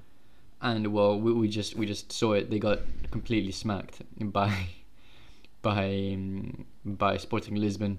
[0.60, 2.50] and well, we, we just we just saw it.
[2.50, 4.68] They got completely smacked by
[5.62, 7.98] by um, by Sporting Lisbon,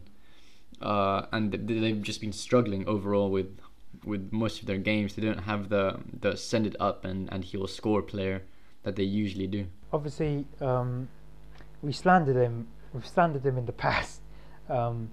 [0.82, 3.60] uh, and they've just been struggling overall with
[4.04, 5.15] with most of their games.
[5.15, 8.43] They don't have the the send it up and and he will score player
[8.84, 9.67] that they usually do.
[9.91, 11.08] Obviously, um,
[11.82, 12.67] we slandered him.
[12.93, 14.21] We've slandered him in the past.
[14.69, 15.10] Um,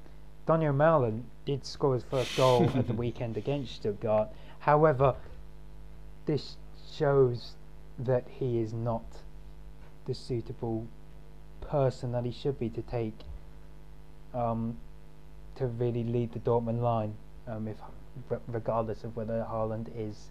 [0.47, 4.29] Donyell Malen did score his first goal at the weekend against Stuttgart.
[4.63, 5.17] However,
[6.27, 6.57] this
[6.93, 7.57] shows
[7.99, 9.03] that he is not
[10.07, 10.87] the suitable
[11.61, 13.19] person that he should be to take
[14.33, 14.77] um,
[15.57, 17.15] to really lead the Dortmund line.
[17.49, 17.77] Um, if
[18.47, 20.29] regardless of whether Haaland is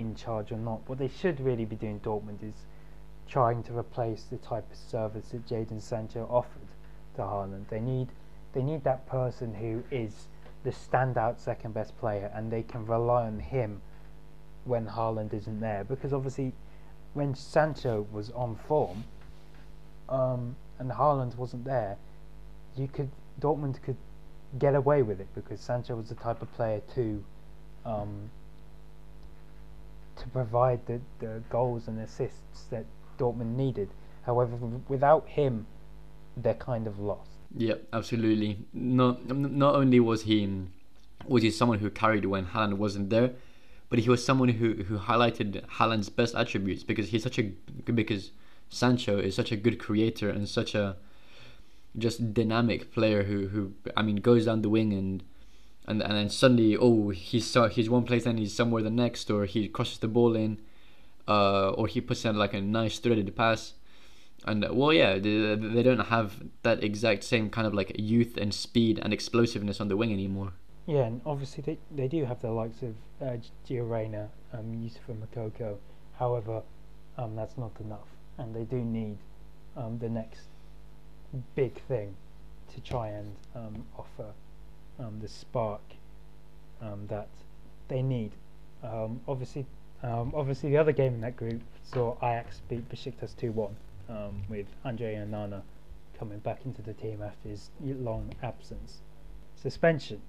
[0.00, 2.64] in charge or not, what they should really be doing, Dortmund, is
[3.28, 6.68] trying to replace the type of service that Jadon Sancho offered
[7.14, 7.68] to Haaland.
[7.68, 8.08] They need
[8.52, 10.26] they need that person who is
[10.64, 13.80] the standout second best player, and they can rely on him
[14.64, 15.84] when Haaland isn't there.
[15.84, 16.52] Because obviously,
[17.14, 19.04] when Sancho was on form,
[20.08, 21.96] um, and Haaland wasn't there,
[22.76, 23.96] you could Dortmund could
[24.58, 27.24] get away with it because Sancho was the type of player to
[27.84, 28.30] um,
[30.16, 32.84] to provide the, the goals and assists that
[33.18, 33.88] Dortmund needed.
[34.26, 34.56] However,
[34.88, 35.66] without him,
[36.36, 37.29] they're kind of lost.
[37.56, 38.58] Yeah, absolutely.
[38.72, 40.48] Not not only was he
[41.26, 43.32] was he someone who carried when Haaland wasn't there,
[43.88, 47.52] but he was someone who who highlighted Haaland's best attributes because he's such a
[47.92, 48.30] because
[48.68, 50.96] Sancho is such a good creator and such a
[51.98, 55.22] just dynamic player who who I mean goes down the wing and
[55.86, 59.44] and and then suddenly oh he's he's one place and he's somewhere the next or
[59.44, 60.60] he crosses the ball in
[61.28, 63.74] uh, or he puts in like a nice threaded pass
[64.46, 68.54] and well yeah they, they don't have that exact same kind of like youth and
[68.54, 70.52] speed and explosiveness on the wing anymore.
[70.86, 73.36] Yeah and obviously they, they do have the likes of uh,
[73.68, 75.76] Gio Reyna um, Youssoufa Moukoko
[76.18, 76.62] however
[77.20, 78.08] um, that's not enough.
[78.38, 79.18] And they do need
[79.76, 80.46] um, the next
[81.54, 82.14] big thing
[82.74, 84.32] to try and um, offer
[84.98, 85.82] um, the spark
[86.80, 87.28] um, that
[87.88, 88.32] they need.
[88.82, 89.66] Um, obviously
[90.02, 93.70] obviously the other game in that group saw Ajax beat Besiktas 2-1
[94.10, 95.62] um, with Andre Onana
[96.18, 99.00] coming back into the team after his long absence.
[99.56, 100.20] Suspension.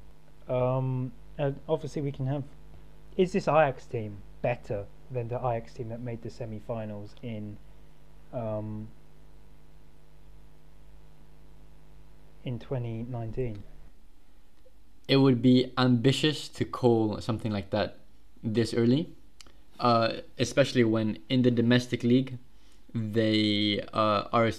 [0.47, 2.43] Um, and obviously, we can have.
[3.17, 7.57] Is this Ajax team better than the Ajax team that made the semi-finals in?
[8.33, 8.87] Um,
[12.43, 13.63] in 2019.
[15.07, 17.97] It would be ambitious to call something like that
[18.43, 19.09] this early,
[19.79, 22.37] uh, especially when in the domestic league
[22.93, 24.51] they uh, are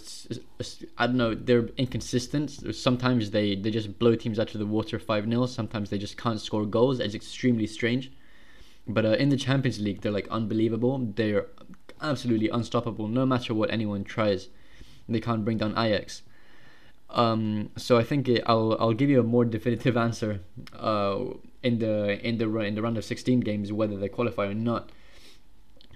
[0.99, 2.75] I don't know they're inconsistent.
[2.75, 6.17] Sometimes they, they just blow teams out of the water five 0 Sometimes they just
[6.17, 7.01] can't score goals.
[7.01, 8.11] It's extremely strange.
[8.87, 10.99] But uh, in the Champions League, they're like unbelievable.
[11.15, 11.47] They're
[12.01, 13.07] absolutely unstoppable.
[13.07, 14.49] No matter what anyone tries,
[15.09, 16.23] they can't bring down Ajax.
[17.11, 20.41] Um, so I think it, I'll I'll give you a more definitive answer
[20.75, 21.19] uh,
[21.63, 24.91] in the in the in the round of 16 games whether they qualify or not.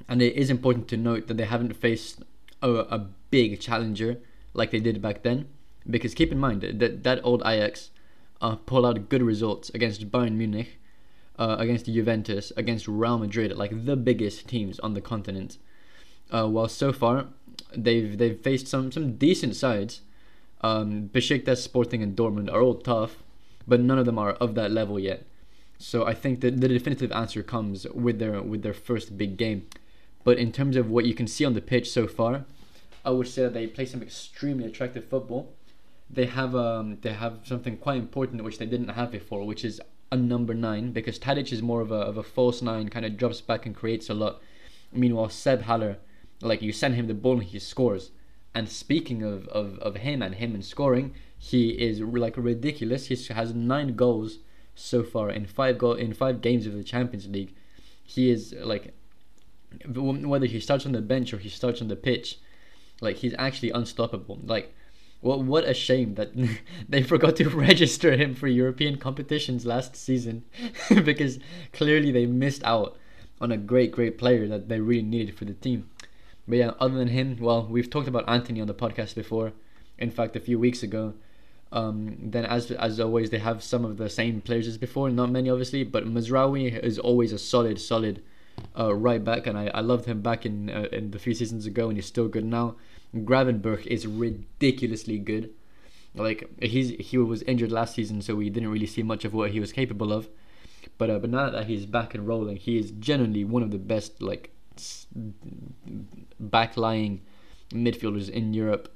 [0.09, 2.23] And it is important to note that they haven't faced
[2.63, 4.19] a, a big challenger
[4.55, 5.49] like they did back then.
[5.89, 7.91] Because keep in mind that that old Ajax
[8.41, 10.79] uh, pulled out good results against Bayern Munich,
[11.39, 15.59] uh, against Juventus, against Real Madrid, like the biggest teams on the continent.
[16.31, 17.27] Uh, while so far
[17.75, 20.03] they've they've faced some some decent sides.
[20.63, 23.23] Um, Besiktas, Sporting, and Dortmund are all tough,
[23.69, 25.25] but none of them are of that level yet.
[25.79, 29.67] So I think that the definitive answer comes with their with their first big game.
[30.27, 32.47] But in terms of what you can see on the pitch so far,
[33.05, 35.55] I would say that they play some extremely attractive football.
[36.11, 39.81] They have um they have something quite important which they didn't have before, which is
[40.11, 43.17] a number nine because Tadic is more of a of a false nine, kind of
[43.17, 44.43] drops back and creates a lot.
[44.93, 45.99] Meanwhile, Seb Haller,
[46.41, 48.11] like you send him the ball and he scores.
[48.53, 53.07] And speaking of, of, of him and him and scoring, he is like ridiculous.
[53.07, 54.39] He has nine goals
[54.75, 57.55] so far in five go in five games of the Champions League.
[58.03, 58.93] He is like
[59.87, 62.39] whether he starts on the bench or he starts on the pitch,
[63.01, 64.41] like he's actually unstoppable.
[64.45, 64.75] Like,
[65.21, 66.31] what what a shame that
[66.89, 70.45] they forgot to register him for European competitions last season,
[71.05, 71.39] because
[71.73, 72.97] clearly they missed out
[73.41, 75.89] on a great great player that they really needed for the team.
[76.49, 79.53] But yeah, other than him, well, we've talked about Antony on the podcast before.
[79.99, 81.15] In fact, a few weeks ago.
[81.73, 85.11] Um, then as as always, they have some of the same players as before.
[85.11, 88.23] Not many, obviously, but Mazraoui is always a solid solid
[88.79, 91.67] uh, right back, and I, I loved him back in uh, in the few seasons
[91.67, 92.77] ago, and he's still good now.
[93.15, 95.51] Gravenberch is ridiculously good.
[96.15, 99.51] Like he's he was injured last season, so we didn't really see much of what
[99.51, 100.29] he was capable of.
[100.99, 103.79] But uh, but now that he's back and rolling, he is genuinely one of the
[103.79, 104.51] best like
[106.43, 107.21] backlying
[107.73, 108.93] midfielders in Europe.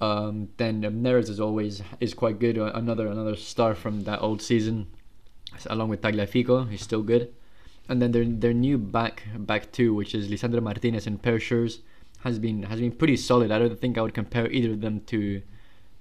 [0.00, 2.56] Um, then Neres as always is quite good.
[2.56, 4.86] Uh, another another star from that old season,
[5.66, 7.34] along with Tagliafico, he's still good.
[7.88, 11.78] And then their their new back back two, which is Lisandro Martinez and Per Schuurs,
[12.24, 13.50] has been has been pretty solid.
[13.50, 15.42] I don't think I would compare either of them to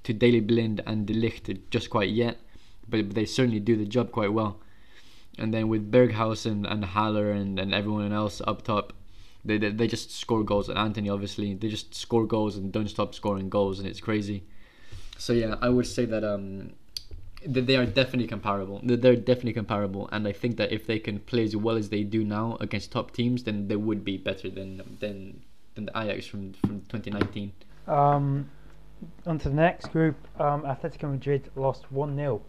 [0.04, 2.38] to Daley Blind and De Ligt just quite yet,
[2.90, 4.60] but, they certainly do the job quite well.
[5.38, 8.94] And then with Berghuis and, and Haller and, and everyone else up top,
[9.44, 10.70] they, they, they just score goals.
[10.70, 14.44] And Antony, obviously, they just score goals and don't stop scoring goals, and it's crazy.
[15.18, 16.72] So yeah, I would say that um,
[17.48, 18.82] they are definitely comparable.
[18.84, 22.04] They're definitely comparable, and I think that if they can play as well as they
[22.04, 25.42] do now against top teams, then they would be better than than
[25.76, 27.54] than the Ajax from from 2019.
[27.88, 28.50] Um,
[29.26, 30.16] on to the next group.
[30.40, 32.42] Um, Atletico Madrid lost one 0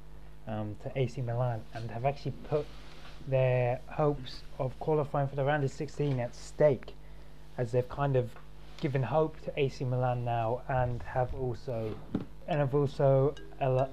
[0.47, 2.67] um, to AC Milan and have actually put
[3.29, 6.95] their hopes of qualifying for the round of 16 at stake
[7.59, 8.31] as they've kind of
[8.81, 11.95] given hope to AC Milan now and have also
[12.47, 13.91] and have also al-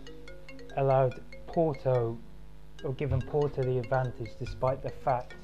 [0.77, 2.17] allowed Porto
[2.83, 5.35] or given Porto the advantage despite the fact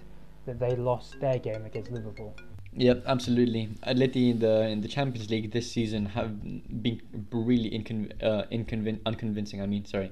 [0.46, 2.36] that they lost their game against Liverpool.
[2.74, 3.70] Yep, absolutely.
[3.86, 6.42] Atleti in the in the Champions League this season have
[6.82, 9.62] been really incon- uh, inconvin- unconvincing.
[9.62, 10.12] I mean, sorry.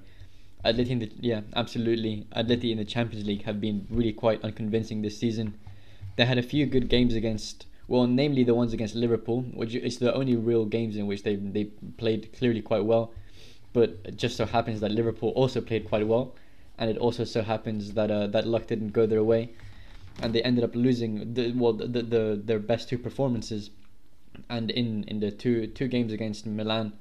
[0.66, 2.28] Atleti in the yeah, absolutely.
[2.36, 5.58] Atleti in the Champions League have been really quite unconvincing this season.
[6.18, 10.00] They had a few good games against, well, namely the ones against Liverpool, which is
[10.00, 11.66] the only real games in which they they
[11.98, 13.14] played clearly quite well.
[13.74, 16.36] But it just so happens that Liverpool also played quite well,
[16.78, 19.54] and it also so happens that uh, that luck didn't go their way,
[20.22, 23.70] and they ended up losing the well the, the, the their best two performances,
[24.50, 26.94] and in in the two two games against Milan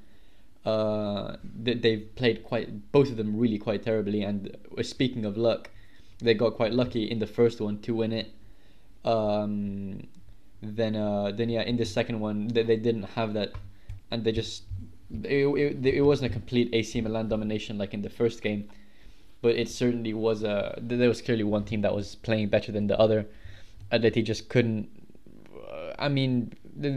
[0.65, 4.23] uh, they, they've played quite both of them really quite terribly.
[4.23, 5.69] And uh, speaking of luck,
[6.19, 8.33] they got quite lucky in the first one to win it.
[9.05, 10.07] Um,
[10.61, 13.53] then uh, then yeah, in the second one they, they didn't have that,
[14.11, 14.63] and they just
[15.11, 18.69] it, it, it wasn't a complete AC Milan domination like in the first game,
[19.41, 22.87] but it certainly was a there was clearly one team that was playing better than
[22.87, 23.25] the other.
[23.91, 24.89] Atleti just couldn't.
[25.55, 26.95] Uh, I mean, they,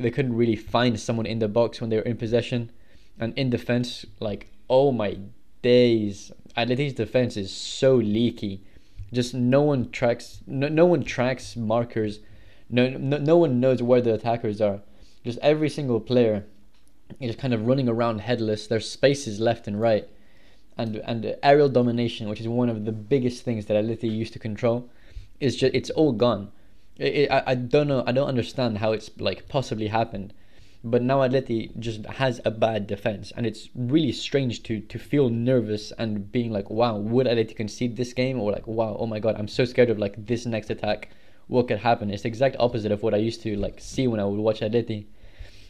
[0.00, 2.70] they couldn't really find someone in the box when they were in possession
[3.18, 5.18] and in defense, like oh my
[5.60, 8.62] days, Atleti's defense is so leaky.
[9.12, 12.20] Just no one tracks, no, no one tracks markers.
[12.70, 14.80] No, no, no one knows where the attackers are.
[15.22, 16.46] Just every single player
[17.20, 18.66] is kind of running around headless.
[18.66, 20.08] There's spaces left and right,
[20.76, 24.38] and and aerial domination, which is one of the biggest things that Atleti used to
[24.38, 24.88] control,
[25.40, 26.50] is just it's all gone.
[26.98, 28.04] It, it, I, I don't know.
[28.06, 30.34] I don't understand how it's like possibly happened
[30.84, 35.28] but now Atleti just has a bad defense, and it's really strange to to feel
[35.28, 39.20] nervous and being like, wow, would Atleti concede this game, or like, wow, oh my
[39.20, 41.10] god, I'm so scared of like this next attack.
[41.46, 42.10] What could happen?
[42.10, 44.60] It's the exact opposite of what I used to like see when I would watch
[44.60, 45.06] Atleti.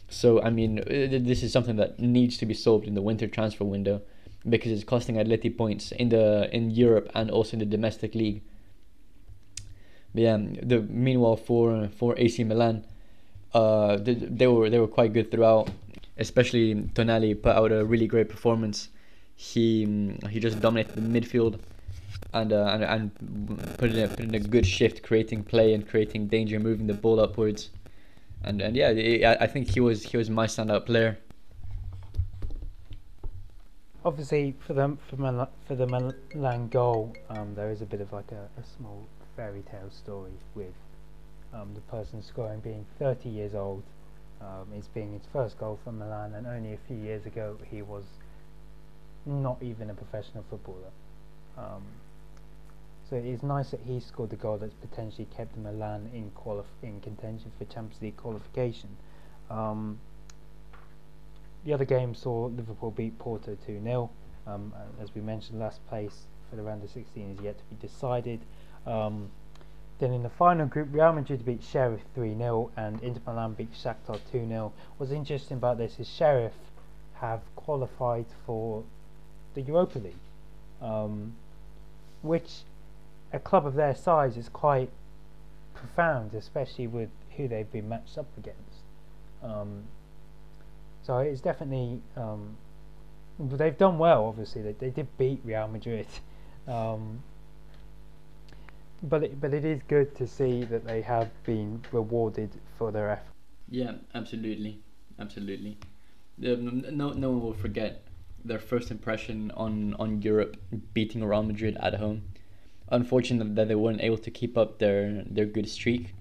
[0.09, 0.83] So I mean, uh,
[1.21, 4.01] this is something that needs to be solved in the winter transfer window
[4.47, 8.41] because it's costing Atleti points in the in Europe and also in the domestic league.
[10.13, 12.83] But yeah, the meanwhile for for AC Milan
[13.53, 15.69] uh, they, they were they were quite good throughout.
[16.17, 18.89] Especially Tonali put out a really great performance.
[19.35, 21.59] He mm, he just dominated the midfield,
[22.33, 25.87] and uh, and and put in a, put in a good shift, creating play and
[25.87, 27.69] creating danger, moving the ball upwards,
[28.43, 31.17] and and yeah, I think he was he was my standout player.
[34.05, 38.11] Obviously, for the for, Mal- for the Milan goal, um, there is a bit of
[38.11, 40.73] like a, a small fairy tale story with
[41.53, 43.83] um, the person scoring being 30 years old.
[44.41, 47.81] Um, it's being his first goal for Milan, and only a few years ago he
[47.81, 48.03] was
[49.25, 50.91] not even a professional footballer.
[51.57, 51.83] Um,
[53.09, 56.31] so it is nice that he scored the goal that's potentially kept Milan in
[56.81, 58.89] in contention for Champions League qualification.
[59.49, 59.99] Um,
[61.65, 64.09] the other game saw Liverpool beat Porto 2 0.
[64.45, 67.75] Um, as we mentioned, last place for the round of 16 is yet to be
[67.75, 68.41] decided.
[68.85, 69.29] Um,
[69.99, 74.19] then in the final group, Real Madrid beat Sheriff 3-0 and Inter Milan beat Shakhtar
[74.33, 74.71] 2-0.
[74.97, 76.53] What's interesting about this is Sheriff
[77.15, 78.83] have qualified for
[79.53, 80.15] the Europa League,
[80.81, 81.35] um,
[82.21, 82.63] which
[83.33, 84.89] a club of their size is quite
[85.73, 88.83] profound, especially with who they've been matched up against.
[89.41, 89.83] Um,
[91.01, 92.55] so it's definitely um,
[93.39, 94.25] they've done well.
[94.25, 96.07] Obviously, they, they did beat Real Madrid.
[96.65, 97.21] Um,
[99.03, 103.09] but it, but it is good to see that they have been rewarded for their
[103.09, 103.33] effort.
[103.69, 104.79] Yeah, absolutely,
[105.19, 105.77] absolutely.
[106.41, 108.05] Um, no, no one will forget
[108.45, 110.55] their first impression on on Europe
[110.93, 112.21] beating Real Madrid at home.
[112.91, 116.13] Unfortunate that they weren't able to keep up their their good streak.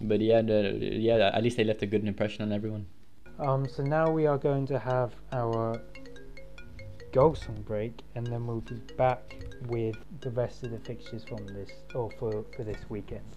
[0.00, 2.86] But yeah, the, yeah, at least they left a good impression on everyone.
[3.38, 5.80] Um, so now we are going to have our
[7.12, 9.36] goal song break, and then we'll be back
[9.68, 13.36] with the rest of the fixtures from this or for for this weekend.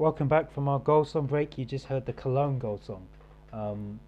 [0.00, 1.58] Welcome back from our goal song break.
[1.58, 3.06] You just heard the Cologne goal song.
[3.52, 4.00] Um,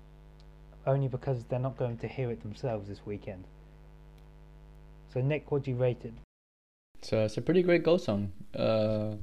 [0.86, 3.44] only because they're not going to hear it themselves this weekend.
[5.12, 6.14] So, Nick, what do you rate it?
[7.02, 8.32] So it's a pretty great goal song.
[8.56, 9.16] Uh,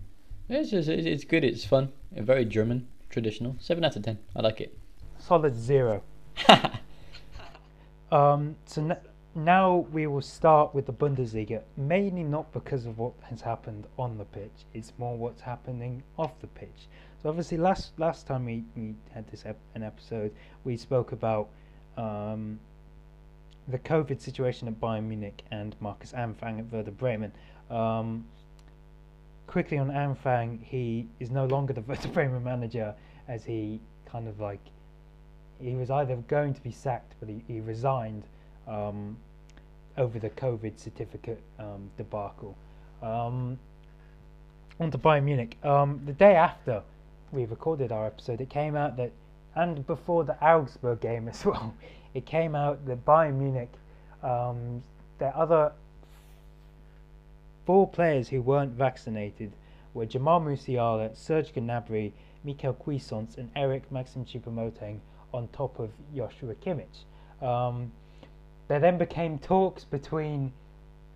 [0.47, 1.43] it's just it's, it's good.
[1.43, 1.91] It's fun.
[2.11, 3.55] Very German, traditional.
[3.59, 4.19] Seven out of ten.
[4.35, 4.77] I like it.
[5.17, 6.03] Solid zero.
[8.11, 8.97] um, so n-
[9.35, 14.17] now we will start with the Bundesliga, mainly not because of what has happened on
[14.17, 16.87] the pitch, it's more what's happening off the pitch.
[17.21, 21.49] So obviously, last last time we, we had this ep- an episode, we spoke about
[21.97, 22.59] um,
[23.67, 27.31] the COVID situation at Bayern Munich and Markus Anfang at Werder Bremen.
[27.69, 28.25] Um,
[29.47, 32.95] quickly on Anfang, he is no longer the Werder Bremen manager,
[33.27, 34.61] as he kind of like
[35.61, 38.23] he was either going to be sacked, but he, he resigned
[38.69, 39.17] um,
[39.97, 42.55] over the COVID certificate um, debacle.
[43.01, 43.59] Um,
[44.79, 45.57] on to Bayern Munich.
[45.63, 46.81] Um, the day after
[47.31, 49.11] we recorded our episode, it came out that,
[49.55, 51.73] and before the Augsburg game as well,
[52.13, 53.71] it came out that Bayern Munich,
[54.23, 54.81] um,
[55.17, 55.73] their other
[57.65, 59.51] four players who weren't vaccinated
[59.93, 62.11] were Jamal Musiala, Serge Gnabry,
[62.43, 64.99] Michael Cuisance, and Eric Maxim Choupo-Moting
[65.33, 67.03] on top of Joshua Kimmich.
[67.45, 67.91] Um,
[68.69, 70.53] there then became talks between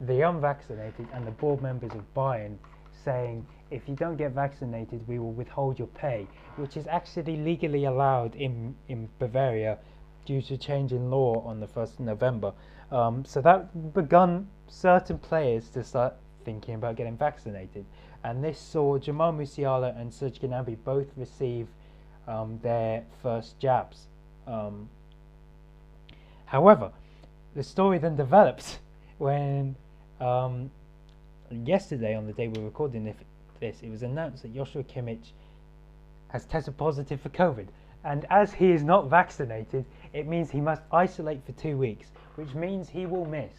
[0.01, 2.58] the unvaccinated and the board members of Bayern
[3.06, 6.28] saying if you don't get vaccinated, we will withhold your pay,
[6.58, 9.78] which is actually legally allowed in, in Bavaria
[10.26, 12.54] due to change in law on the 1st of November.
[12.91, 17.86] Um, so that begun certain players to start thinking about getting vaccinated.
[18.24, 21.68] And this saw Jamal Musiala and Serge Gnabry both receive
[22.28, 24.08] um, their first jabs.
[24.47, 24.89] Um,
[26.45, 26.91] however,
[27.56, 28.80] the story then develops
[29.18, 29.76] when
[30.20, 30.72] um,
[31.66, 35.32] yesterday, on the day we were recording this, it was announced that Joshua Kimmich
[36.30, 37.68] has tested positive for COVID.
[38.04, 42.54] And as he is not vaccinated, it means he must isolate for two weeks, which
[42.54, 43.54] means he will miss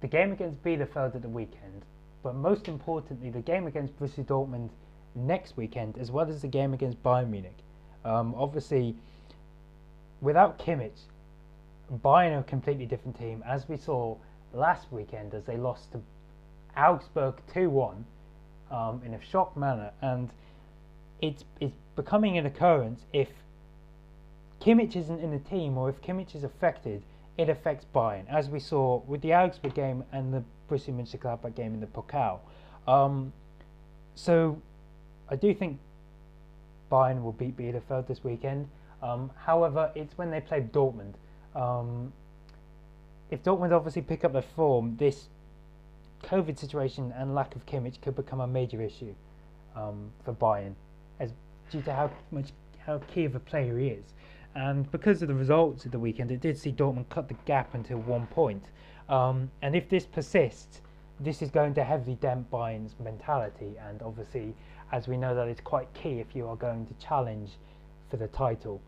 [0.00, 1.84] the game against Bielefeld at the weekend,
[2.22, 4.70] but most importantly, the game against Borussia Dortmund
[5.14, 7.58] next weekend, as well as the game against Bayern Munich.
[8.04, 8.96] Um, obviously,
[10.20, 11.02] without Kimmich,
[11.98, 14.16] Bayern are a completely different team, as we saw
[14.52, 16.00] last weekend as they lost to
[16.76, 18.04] Augsburg 2 1
[18.70, 19.90] um, in a shock manner.
[20.00, 20.30] And
[21.20, 23.28] it's, it's becoming an occurrence if
[24.60, 27.02] Kimmich isn't in the team or if Kimmich is affected,
[27.36, 31.74] it affects Bayern, as we saw with the Augsburg game and the Borussia Mönchengladbach game
[31.74, 32.38] in the Pokal.
[32.86, 33.32] Um,
[34.14, 34.60] so
[35.28, 35.78] I do think
[36.90, 38.68] Bayern will beat Bielefeld this weekend.
[39.02, 41.14] Um, however, it's when they play Dortmund
[41.54, 42.12] um,
[43.30, 45.28] if Dortmund obviously pick up their form, this
[46.24, 49.14] COVID situation and lack of Kimmich could become a major issue
[49.76, 50.74] um, for Bayern,
[51.18, 51.32] as
[51.70, 52.50] due to how much
[52.84, 54.04] how key of a player he is.
[54.54, 57.74] And because of the results of the weekend, it did see Dortmund cut the gap
[57.74, 58.64] until one point.
[59.08, 60.80] Um, and if this persists,
[61.20, 63.74] this is going to heavily dent Bayern's mentality.
[63.88, 64.54] And obviously,
[64.90, 67.50] as we know, that is quite key if you are going to challenge
[68.08, 68.80] for the title.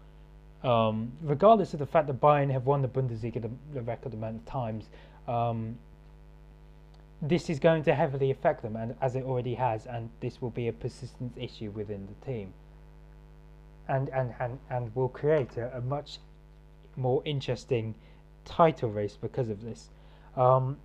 [0.65, 4.37] Um, regardless of the fact that Bayern have won the Bundesliga the, the record amount
[4.37, 4.85] of times,
[5.27, 5.77] um,
[7.21, 10.51] this is going to heavily affect them, and as it already has, and this will
[10.51, 12.53] be a persistent issue within the team,
[13.89, 16.19] and and and, and will create a, a much
[16.97, 17.95] more interesting
[18.45, 19.91] title race because of this.
[20.37, 20.79] Um,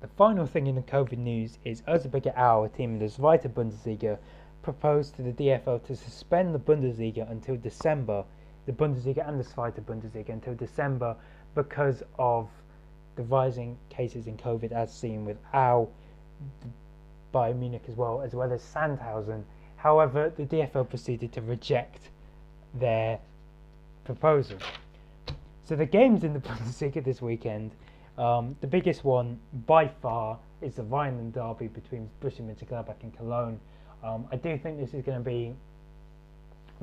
[0.00, 3.48] the final thing in the COVID news is Erzgebirge Aue, a team in the Zweite
[3.48, 4.18] Bundesliga,
[4.62, 8.24] proposed to the DFL to suspend the Bundesliga until December
[8.66, 11.16] the Bundesliga and the Zweite Bundesliga until December
[11.54, 12.48] because of
[13.16, 15.88] the rising cases in COVID, as seen with Au,
[17.34, 19.42] Bayern Munich as well, as well as Sandhausen.
[19.76, 22.10] However, the DFL proceeded to reject
[22.74, 23.18] their
[24.04, 24.58] proposal.
[25.64, 27.72] So the games in the Bundesliga this weekend,
[28.18, 33.58] um, the biggest one by far is the Rhineland derby between Borussia Mönchengladbach and Cologne.
[34.02, 35.54] Um, I do think this is going to be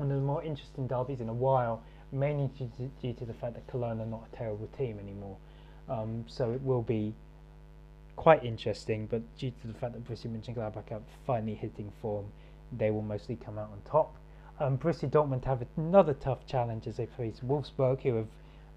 [0.00, 3.34] one of the more interesting derbies in a while, mainly due to, due to the
[3.34, 5.36] fact that Cologne are not a terrible team anymore.
[5.90, 7.14] Um, so it will be
[8.16, 12.24] quite interesting, but due to the fact that Borussia Mönchengladbach are finally hitting form,
[12.72, 14.16] they will mostly come out on top.
[14.58, 18.28] Um, Borussia Dortmund have another tough challenge as they face Wolfsburg, who have,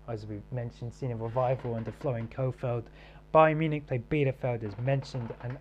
[0.09, 2.83] as we mentioned, seen a revival under Florian Kohfeldt.
[3.33, 5.57] Bayern Munich play Bielefeld, as mentioned, and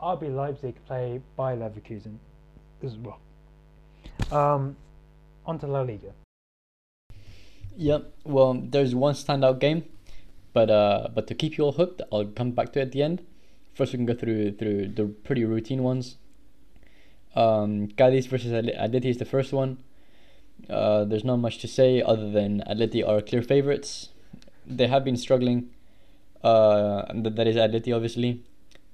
[0.00, 2.16] RB Leipzig play Bayer Leverkusen
[2.82, 3.20] as well.
[4.32, 4.76] Um,
[5.46, 6.12] on to La Liga.
[7.76, 8.12] Yep.
[8.24, 9.84] Well, there's one standout game,
[10.52, 13.02] but uh, but to keep you all hooked, I'll come back to it at the
[13.02, 13.22] end.
[13.74, 16.16] First, we can go through through the pretty routine ones.
[17.34, 19.78] Um, Cadiz versus Atleti is the first one.
[20.68, 24.10] Uh, there's not much to say other than Atleti are clear favorites.
[24.66, 25.70] They have been struggling.
[26.42, 28.42] Uh, that is Atleti, obviously,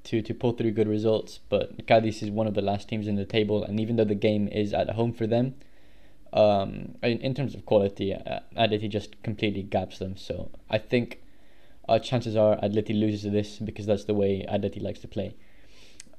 [0.07, 1.41] to, to pull through good results.
[1.49, 4.15] But Cadiz is one of the last teams in the table, and even though the
[4.15, 5.55] game is at home for them,
[6.33, 10.17] um, in, in terms of quality, uh, Atleti just completely gaps them.
[10.17, 11.21] So I think
[11.89, 15.35] our chances are Atleti loses this because that's the way Atleti likes to play.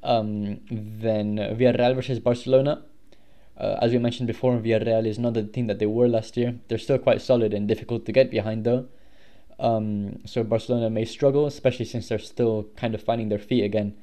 [0.03, 2.83] Um, then Villarreal versus Barcelona.
[3.57, 6.59] Uh, as we mentioned before, Villarreal is not the team that they were last year.
[6.67, 8.87] They're still quite solid and difficult to get behind, though.
[9.59, 13.95] Um, so Barcelona may struggle, especially since they're still kind of finding their feet again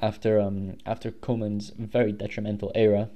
[0.00, 3.10] after um, after Koeman's very detrimental era.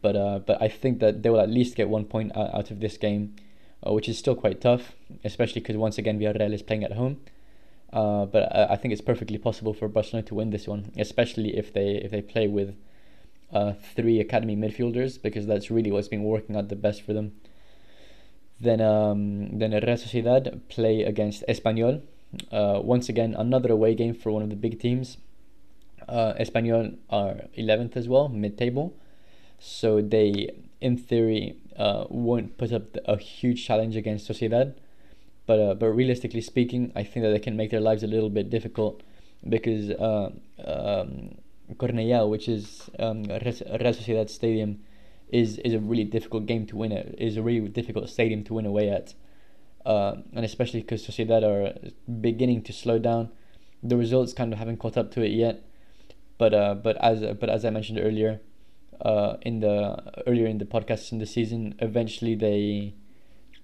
[0.00, 2.70] But uh, but I think that they will at least get one point out, out
[2.70, 3.36] of this game,
[3.86, 4.92] uh, which is still quite tough,
[5.24, 7.20] especially because once again Villarreal is playing at home.
[7.92, 11.56] Uh, but I, I, think it's perfectly possible for Barcelona to win this one, especially
[11.56, 12.74] if they if they play with
[13.52, 17.32] uh, three academy midfielders, because that's really what's been working out the best for them.
[18.62, 22.00] Then um, then Real Sociedad play against Espanyol.
[22.52, 25.18] Uh, once again, another away game for one of the big teams.
[26.08, 28.94] Uh, Espanyol are 11th as well, mid-table,
[29.58, 30.50] so they,
[30.80, 34.74] in theory, uh, won't put up a huge challenge against Sociedad.
[35.46, 38.30] But uh, but realistically speaking, I think that they can make their lives a little
[38.30, 39.02] bit difficult
[39.48, 40.30] because uh,
[40.64, 41.34] um,
[41.74, 44.78] Cornellà, which is um, Real Sociedad Stadium,
[45.32, 46.92] is is a really difficult game to win.
[46.92, 49.14] It is a really difficult stadium to win away at,
[49.84, 53.30] uh, and especially because Sociedad are beginning to slow down.
[53.82, 55.64] The results kind of haven't caught up to it yet,
[56.38, 58.40] but uh, but as but as I mentioned earlier,
[59.00, 62.94] uh, in the earlier in the podcast in the season, eventually they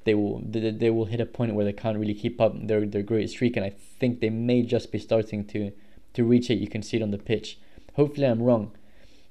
[0.05, 2.87] they will they, they will hit a point where they can't really keep up their
[2.87, 5.71] their great streak, and I think they may just be starting to
[6.15, 6.59] to reach it.
[6.59, 7.59] You can see it on the pitch.
[7.95, 8.73] Hopefully, I'm wrong.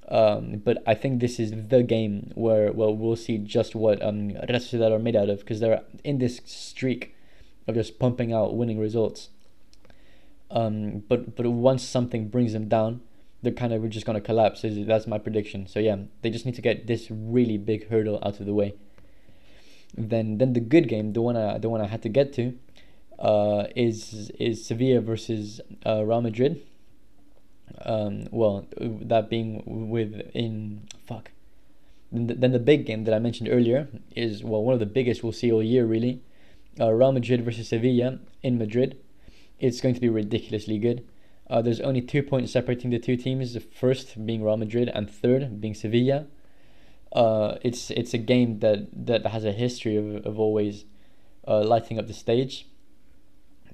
[0.10, 4.32] Um, but I think this is the game where well we'll see just what um
[4.48, 7.14] Real are made out of because they're in this streak
[7.68, 9.30] of just pumping out winning results.
[10.50, 13.02] Um, but but once something brings them down,
[13.42, 14.64] they're kind of just gonna collapse.
[14.64, 15.68] That's my prediction.
[15.68, 18.76] So yeah, they just need to get this really big hurdle out of the way.
[19.98, 22.58] Then then the good game, the one I the one I had to get to,
[23.20, 26.62] uh, is is Sevilla versus uh, Real Madrid.
[27.84, 31.32] Um, well, that being within fuck.
[32.12, 35.34] Then the, big game that I mentioned earlier is well one of the biggest we'll
[35.34, 36.22] see all year really.
[36.80, 38.98] Uh, Real Madrid versus Sevilla in Madrid.
[39.60, 41.06] It's going to be ridiculously good.
[41.50, 43.54] Uh, there's only two points separating the two teams.
[43.54, 46.28] The first being Real Madrid and third being Sevilla
[47.12, 50.86] uh, it's it's a game that that has a history of, of always
[51.48, 52.68] uh, lighting up the stage.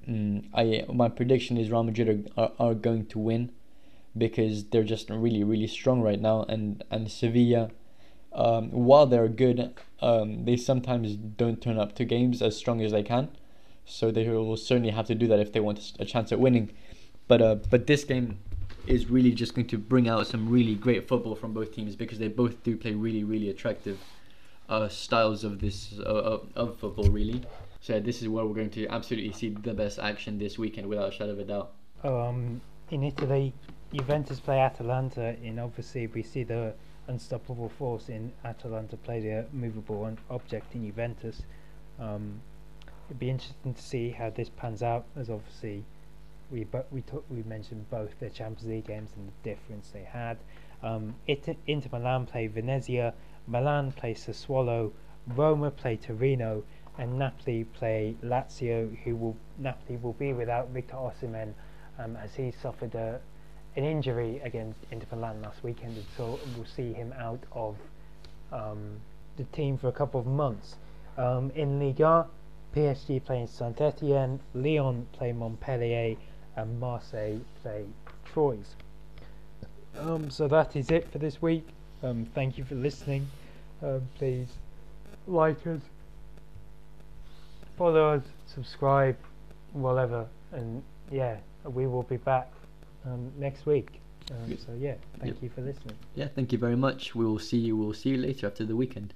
[0.08, 3.52] Mm, I my prediction is Real Madrid are, are, are going to win
[4.18, 7.72] because they're just really really strong right now and and Sevilla
[8.34, 12.92] um, while they're good um, they sometimes don't turn up to games as strong as
[12.92, 13.30] they can
[13.86, 16.72] so they will certainly have to do that if they want a chance at winning
[17.28, 18.38] but uh, but this game
[18.88, 22.20] is really just going to bring out some really great football from both teams because
[22.20, 24.00] they both do play really, really attractive
[24.70, 27.44] uh, styles of this uh, of, football, really.
[27.82, 31.10] So this is where we're going to absolutely see the best action this weekend, without
[31.10, 31.72] a shadow of a doubt.
[32.04, 32.62] Um,
[32.92, 33.54] in Italy,
[33.94, 35.36] Juventus play Atalanta.
[35.44, 36.74] In obviously, we see the
[37.08, 41.44] unstoppable force in Atalanta play the movable object in Juventus.
[42.00, 42.42] Um,
[43.08, 45.84] it'd be interesting to see how this pans out, as obviously
[46.50, 50.38] we but we we mentioned both the Champions League games and the difference they had.
[50.82, 53.14] Um, Inter, Inter Milan play Venezia,
[53.46, 54.92] Milan play Sassuolo,
[55.28, 56.64] Roma play Torino,
[56.98, 58.98] and Napoli play Lazio.
[59.04, 61.54] Who will Napoli will be without Victor Osimhen,
[62.00, 63.20] um, as he suffered a,
[63.76, 67.76] an injury against Inter Milan last weekend, and so we'll see him out of
[68.52, 69.00] um,
[69.38, 70.76] the team for a couple of months.
[71.18, 72.28] Um, in Liga,
[72.76, 76.16] PSG playing Saint Etienne, Lyon play Montpellier,
[76.56, 77.86] and Marseille play
[78.26, 78.76] Troyes.
[80.00, 81.68] Um, so that is it for this week.
[82.04, 83.28] Um, thank you for listening.
[83.82, 84.48] Um, please
[85.28, 85.82] like us,
[87.78, 89.18] follow us, subscribe,
[89.72, 92.50] whatever, and yeah, we will be back
[93.06, 94.00] um, next week.
[94.32, 95.44] Um, so yeah, thank Yep.
[95.44, 95.96] you for listening.
[96.16, 97.14] Yeah, thank you very much.
[97.14, 97.76] We will see you.
[97.76, 99.14] We'll see you later after the weekend.